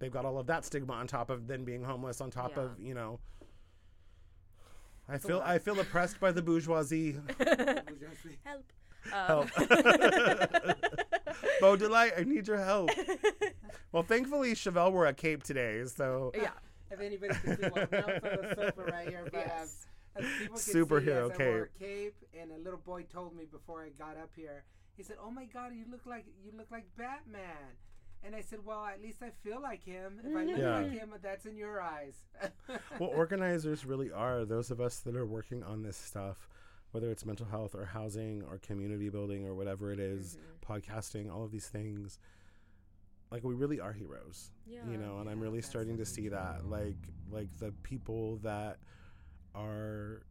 [0.00, 2.62] they've got all of that stigma on top of then being homeless on top Yeah.
[2.64, 3.20] of you know
[5.08, 5.42] I feel.
[5.44, 7.16] I feel oppressed by the bourgeoisie.
[8.44, 8.64] Help.
[9.10, 9.48] Help.
[9.60, 10.74] Um,
[11.60, 12.90] Bo Delight, I need your help.
[13.92, 16.50] Well, thankfully Chevelle wore a cape today, so yeah.
[16.90, 19.86] If anybody can see what I'm on the sofa right here, but Yes.
[20.16, 23.02] um, as people can Superhero see, yes, I wore a cape, and a little boy
[23.12, 24.64] told me before I got up here.
[24.96, 27.76] He said, "Oh my God, you look like you look like Batman."
[28.22, 30.20] And I said, "Well, at least I feel like him.
[30.24, 30.80] If I look Yeah.
[30.80, 32.14] like him, that's in your eyes."
[32.98, 36.48] well, organizers really are those of us that are working on this stuff,
[36.92, 41.44] whether it's mental health or housing or community building or whatever it is, podcasting, all
[41.44, 42.18] of these things.
[43.30, 44.80] Like we really are heroes, Yeah.
[44.90, 46.96] you know, and I'm really starting to so see that, like,
[47.30, 48.78] like the people that
[49.54, 50.22] are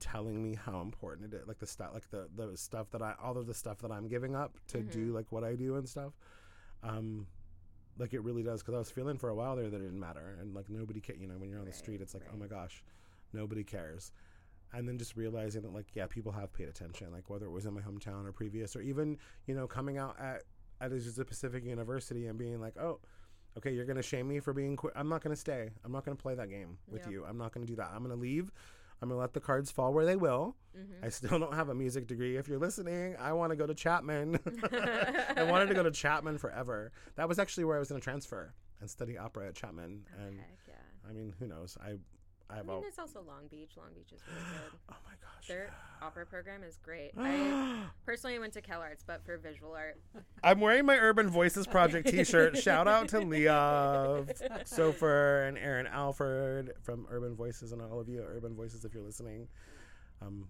[0.00, 3.14] telling me how important it is, like the stuff, like the the stuff that I,
[3.22, 5.88] all of the stuff that I'm giving up to do, like what I do and
[5.88, 6.12] stuff.
[6.82, 7.26] Um,
[7.98, 10.00] like it really does because I was feeling for a while there that it didn't
[10.00, 12.36] matter and like nobody ca- you know when you're on the street it's like oh
[12.36, 12.82] my gosh
[13.34, 14.12] nobody cares
[14.72, 17.66] and then just realizing that like yeah people have paid attention like whether it was
[17.66, 19.16] in my hometown or previous or even
[19.46, 20.42] you know coming out at
[20.80, 23.00] at Azusa Pacific University and being like oh
[23.58, 26.16] okay you're gonna shame me for being queer I'm not gonna stay I'm not gonna
[26.16, 27.12] play that game with Yeah.
[27.12, 28.52] you I'm not gonna do that I'm gonna leave
[29.02, 31.04] I'm gonna let the cards fall where they will Mhm.
[31.04, 32.36] I still don't have a music degree.
[32.36, 34.38] If you're listening, I want to go to Chapman.
[34.72, 36.92] I wanted to go to Chapman forever.
[37.16, 40.04] That was actually where I was going to transfer and study opera at Chapman.
[40.16, 40.74] And Heck yeah.
[41.08, 41.76] I mean, who knows?
[41.80, 41.96] I,
[42.52, 42.80] I I've mean, all.
[42.80, 43.70] there's also Long Beach.
[43.76, 44.78] Long Beach is really good.
[44.90, 45.46] Oh my gosh.
[45.48, 45.70] Their
[46.02, 47.12] opera program is great.
[47.18, 49.98] I personally went to Cal Arts, but for visual art.
[50.44, 52.56] I'm wearing my Urban Voices Project T-shirt.
[52.58, 54.28] Shout out to Leeav,
[54.68, 59.02] Sofer, and Aaron Alford from Urban Voices, and all of you Urban Voices if you're
[59.04, 59.48] listening.
[60.20, 60.48] Um,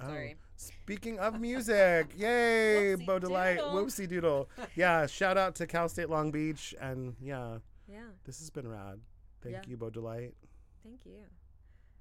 [0.00, 0.36] oh, Sorry.
[0.56, 3.74] Speaking of music, yay, Whoopsie Bo Delight, doodle.
[3.74, 4.48] whoopsie doodle.
[4.76, 7.58] Yeah, shout out to Cal State Long Beach, and yeah,
[7.90, 8.00] Yeah.
[8.24, 9.00] this has been rad.
[9.42, 9.62] Thank Yeah.
[9.66, 10.34] you, Bo Delight.
[10.88, 11.22] Thank you.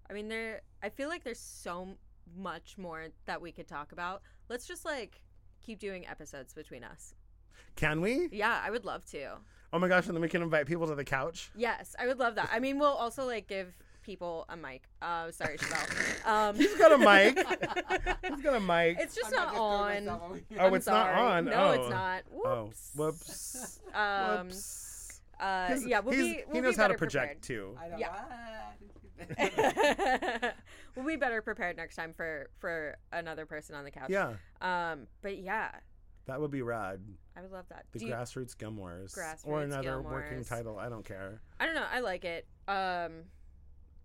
[0.10, 0.62] I mean, there.
[0.82, 1.98] I feel like there's so
[2.38, 4.22] much more that we could talk about.
[4.50, 5.22] Let's just like
[5.66, 7.16] keep doing episodes between us.
[7.76, 8.30] Can we?
[8.32, 9.34] Yeah, I would love to.
[9.74, 11.52] Oh my gosh, and then we can invite people to the couch.
[11.56, 12.50] Yes, I would love that.
[12.54, 14.84] I mean, we'll also like give people a mic.
[15.02, 16.26] Uh, sorry, Chevelle.
[16.26, 17.38] Um, He's got a mic.
[18.34, 18.98] He's got a mic.
[19.00, 20.06] It's just I'm not on.
[20.06, 20.58] myself over here.
[20.62, 21.46] Oh, I'm it's not on.
[21.46, 21.72] No, Oh.
[21.72, 22.24] it's not.
[22.34, 22.92] Oh, Whoops.
[22.96, 23.80] whoops.
[23.94, 24.87] Um, whoops.
[25.40, 26.34] Uh, yeah, we'll be.
[26.34, 27.42] he We'll knows be how to project prepared.
[27.44, 27.78] too.
[27.80, 27.98] I know.
[27.98, 28.10] Yeah.
[28.32, 28.74] Ah.
[30.96, 34.10] we'll be better prepared next time for for another person on the couch.
[34.10, 35.72] Yeah, Um, but yeah,
[36.26, 37.02] that would be rad.
[37.36, 37.86] I would love that.
[37.92, 39.16] The Do you- Grassroots Gilmores.
[39.18, 40.78] or Grassroots another working title.
[40.80, 41.42] I don't care.
[41.60, 41.86] I don't know.
[41.92, 42.48] I like it.
[42.68, 43.24] Um,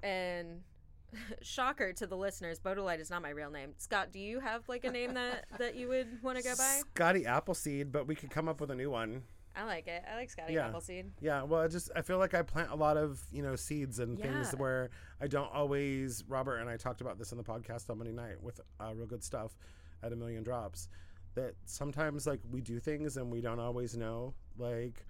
[0.03, 0.63] and
[1.43, 3.73] shocker to the listeners, Bo Delight is not my real name.
[3.79, 6.81] Scott, do you have like a name that that you would want to go by?
[6.95, 9.23] Scotty Appleseed, but we could come up with a new one.
[9.55, 10.03] I like it.
[10.11, 10.69] I like Scotty Yeah.
[10.69, 11.13] Appleseed.
[11.21, 13.99] Yeah, well, I just I feel like I plant a lot of you know seeds
[13.99, 14.91] and things where
[15.21, 16.25] I don't always.
[16.29, 19.07] Robert and I talked about this in the podcast on Monday night with uh, real
[19.07, 19.57] good stuff
[20.03, 20.89] at a million drops.
[21.35, 25.07] That sometimes like we do things and we don't always know like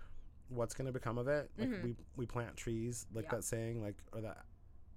[0.49, 1.51] what's going to become of it.
[1.59, 1.83] Like Mhm.
[1.83, 3.31] we we plant trees, like Yeah.
[3.37, 4.45] that saying, like or that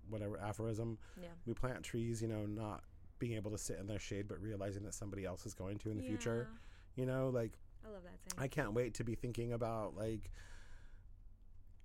[0.10, 0.98] whatever aphorism.
[1.22, 1.30] Yeah.
[1.46, 2.84] We plant trees, you know, not
[3.18, 5.90] being able to sit in their shade, but realizing that somebody else is going to
[5.92, 6.48] in the future.
[6.96, 7.65] You know, like Yeah.
[7.88, 8.44] I love that saying.
[8.44, 10.32] I can't wait to be thinking about like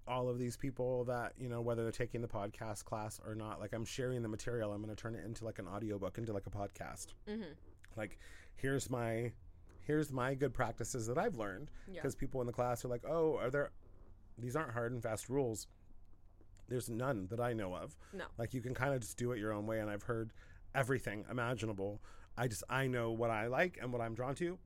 [0.09, 3.61] all of these people that you know whether they're taking the podcast class or not
[3.61, 6.33] like i'm sharing the material i'm going to turn it into like an audiobook into
[6.33, 7.43] like a podcast mm-hmm.
[7.97, 8.19] like
[8.57, 9.31] here's my
[9.87, 12.01] here's my good practices that i've learned Yeah.
[12.01, 13.71] because people in the class are like oh are there
[14.37, 15.69] these aren't hard and fast rules
[16.69, 18.25] there's none that i know of No.
[18.37, 20.33] like you can kind of just do it your own way and i've heard
[20.75, 22.01] everything imaginable
[22.37, 24.59] i just i know what i like and what i'm drawn to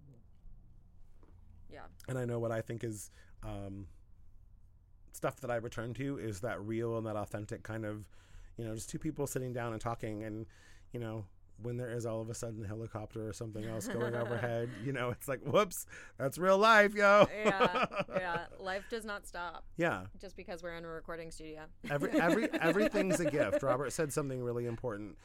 [1.74, 1.80] Yeah.
[2.08, 3.10] and I know what I think is
[3.42, 3.86] um,
[5.12, 8.04] stuff that I return to is that real and that authentic kind of,
[8.56, 10.46] you know, just two people sitting down and talking, and
[10.92, 11.24] you know,
[11.62, 14.92] when there is all of a sudden a helicopter or something else going overhead, you
[14.92, 15.86] know, it's like, whoops,
[16.18, 17.26] that's real life, yo.
[17.44, 17.86] Yeah.
[18.14, 18.38] yeah.
[18.60, 20.02] Life does not stop yeah.
[20.20, 21.62] just because we're in a recording studio.
[21.90, 23.62] Every every everything's a gift.
[23.62, 25.16] Robert said something really important.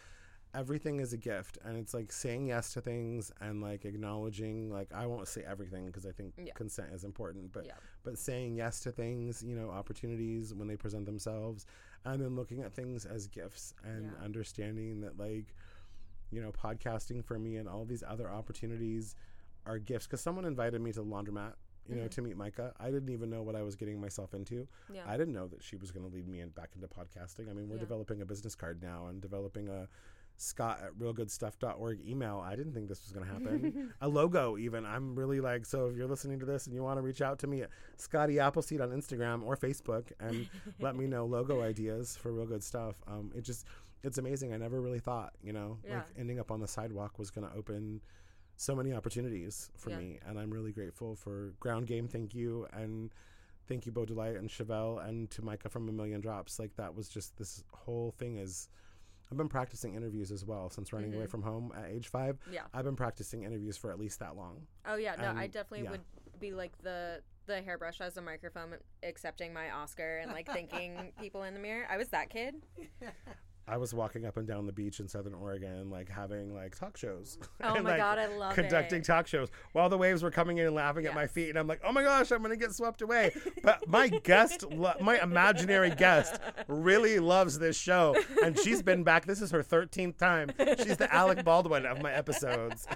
[0.55, 4.71] Everything is a gift, and it's like saying yes to things and like acknowledging.
[4.71, 6.53] Like I won't say everything because I think Yeah.
[6.53, 7.73] consent is important, but Yeah.
[8.03, 11.67] but saying yes to things, you know, opportunities when they present themselves,
[12.03, 14.23] and then looking at things as gifts and Yeah.
[14.23, 15.53] understanding that like,
[16.31, 19.15] you know, podcasting for me and all these other opportunities
[19.67, 20.07] are gifts.
[20.07, 21.53] Because someone invited me to the laundromat.
[21.87, 22.11] You know, Mhm.
[22.11, 24.67] to meet Micah, I didn't even know what I was getting myself into.
[24.93, 25.09] Yeah.
[25.09, 27.49] I didn't know that she was going to lead me in, back into podcasting.
[27.49, 27.81] I mean, we're Yeah.
[27.81, 29.89] developing a business card now and developing a
[30.41, 32.43] Scott at realgoodstuff.org email.
[32.45, 33.91] I didn't think this was going to happen.
[34.01, 34.85] a logo, even.
[34.85, 37.39] I'm really like, so if you're listening to this and you want to reach out
[37.39, 40.47] to me at Scotty Appleseed on Instagram or Facebook and
[40.79, 42.95] let me know logo ideas for real good stuff.
[43.05, 43.65] Um, it just,
[44.03, 44.53] it's amazing.
[44.53, 45.97] I never really thought, you know, Yeah.
[45.97, 47.99] like ending up on the sidewalk was going to open
[48.55, 49.97] so many opportunities for Yeah.
[49.97, 50.19] me.
[50.25, 52.07] And I'm really grateful for Ground Game.
[52.07, 52.65] Thank you.
[52.71, 53.11] And
[53.67, 56.59] thank you, Bo Delight and Chevelle, and to Micah from A Million Drops.
[56.59, 58.69] Like that was just this whole thing is.
[59.31, 61.29] I've been practicing interviews as well since running away Mhm.
[61.29, 62.39] from home at age five.
[62.51, 62.65] Yeah.
[62.73, 64.65] I've been practicing interviews for at least that long.
[64.85, 65.91] Oh yeah, no, I definitely yeah.
[65.91, 66.03] would
[66.39, 71.43] be like the the hairbrush as a microphone, accepting my Oscar and like thanking people
[71.43, 71.85] in the mirror.
[71.89, 72.55] I was that kid.
[73.69, 76.97] I was walking up and down the beach in Southern Oregon, like having like talk
[76.97, 77.37] shows.
[77.61, 79.05] Oh and, my like, god, I love conducting it.
[79.05, 81.67] talk shows while the waves were coming in and laughing at my feet, and I'm
[81.67, 83.31] like, "Oh my gosh, I'm gonna get swept away."
[83.63, 89.25] But my guest, lo- my imaginary guest, really loves this show, and she's been back.
[89.25, 90.49] This is her 13th time.
[90.77, 92.87] She's the Alec Baldwin of my episodes.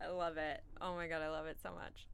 [0.00, 0.62] I love it.
[0.80, 2.06] Oh my god, I love it so much.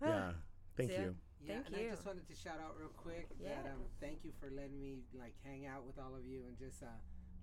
[0.00, 0.30] Yeah,
[0.76, 1.02] thank See ya.
[1.44, 1.86] Yeah, Thank and you.
[1.88, 3.60] I just wanted to shout out real quick Yeah.
[3.60, 6.56] that um, thank you for letting me like hang out with all of you and
[6.56, 6.88] just uh,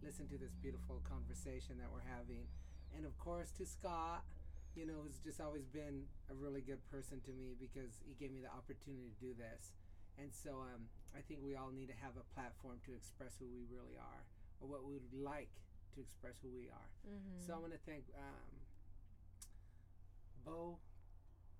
[0.02, 2.50] listen to this beautiful conversation that we're having,
[2.98, 4.26] and of course to Scott,
[4.74, 8.34] you know, who's just always been a really good person to me because he gave
[8.34, 9.78] me the opportunity to do this,
[10.18, 13.46] and so um, I think we all need to have a platform to express who
[13.54, 14.26] we really are
[14.62, 15.54] or what we would like
[15.94, 16.90] to express who we are.
[17.06, 17.46] Mm-hmm.
[17.46, 18.50] So I want to thank um,
[20.42, 20.82] Bo.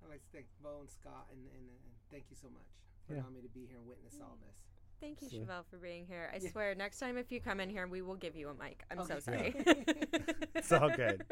[0.04, 2.68] I'd like to thank Bo and Scott, and, and, and thank you so much
[3.08, 3.22] for Yeah.
[3.22, 4.58] allowing me to be here and witness all this.
[5.00, 6.30] Thank you, So- Chevelle, for being here.
[6.34, 6.52] I Yeah.
[6.52, 8.84] swear, next time if you come in here, we will give you a mic.
[8.92, 9.56] I'm so sorry.
[9.60, 9.86] Okay.
[10.56, 11.26] It's all good.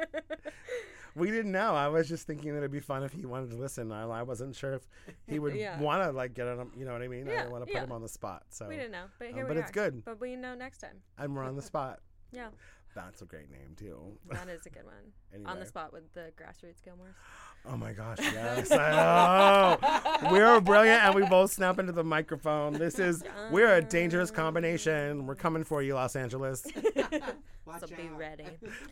[1.15, 1.75] We didn't know.
[1.75, 3.91] I was just thinking that it'd be fun if he wanted to listen.
[3.91, 4.87] I, I wasn't sure if
[5.27, 5.79] he would Yeah.
[5.79, 6.71] want to like get on.
[6.77, 7.27] You know what I mean?
[7.27, 7.83] I Yeah, didn't want to put yeah.
[7.83, 8.43] him on the spot.
[8.49, 9.73] So, we didn't know, but here um, here but we it's are.
[9.73, 11.01] good, But we know next time.
[11.17, 11.99] and we're on the spot.
[12.31, 12.49] Yeah,
[12.93, 14.15] That's a great name too.
[14.29, 14.93] that is a good one.
[15.33, 15.49] anyway.
[15.51, 17.15] On the spot with the grassroots Gilmores.
[17.65, 18.71] Oh my gosh, yes.
[18.71, 19.77] oh,
[20.31, 22.73] we're brilliant and we both snap into the microphone.
[22.73, 25.27] This is we're a dangerous combination.
[25.27, 26.65] We're coming for you, Los Angeles.
[27.65, 28.45] Watch so be ready.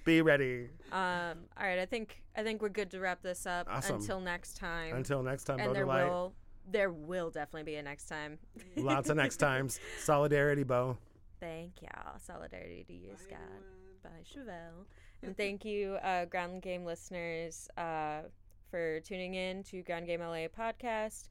[0.06, 0.70] Be ready.
[0.92, 3.96] Um, all right, I think I think we're good to wrap this up Awesome.
[3.96, 4.96] until next time.
[4.96, 6.04] Until next time, and Bo there Delight.
[6.06, 6.34] will
[6.70, 8.38] there will definitely be a next time.
[8.76, 9.80] Lots of next times.
[10.04, 10.98] Solidarity, Bo.
[11.40, 12.20] Thank y'all.
[12.20, 13.40] Solidarity to you, Bye, Scott.
[13.42, 13.64] everyone.
[14.04, 14.86] Bye, Chevelle.
[15.24, 18.22] And thank you, uh, Ground Game listeners, uh,
[18.70, 21.30] for tuning in to Ground Game LA podcast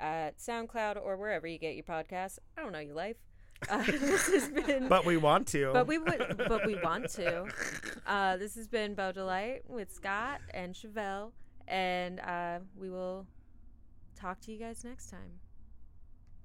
[0.00, 2.38] at SoundCloud or wherever you get your podcasts.
[2.56, 3.16] I don't know your life.
[3.68, 4.88] Uh, this has been.
[4.88, 5.72] But we want to.
[5.72, 6.36] But we would.
[6.48, 7.46] But we want to.
[8.06, 11.32] Uh, this has been Bo Delight with Scott and Chevelle,
[11.68, 13.26] and uh, we will
[14.16, 15.40] talk to you guys next time.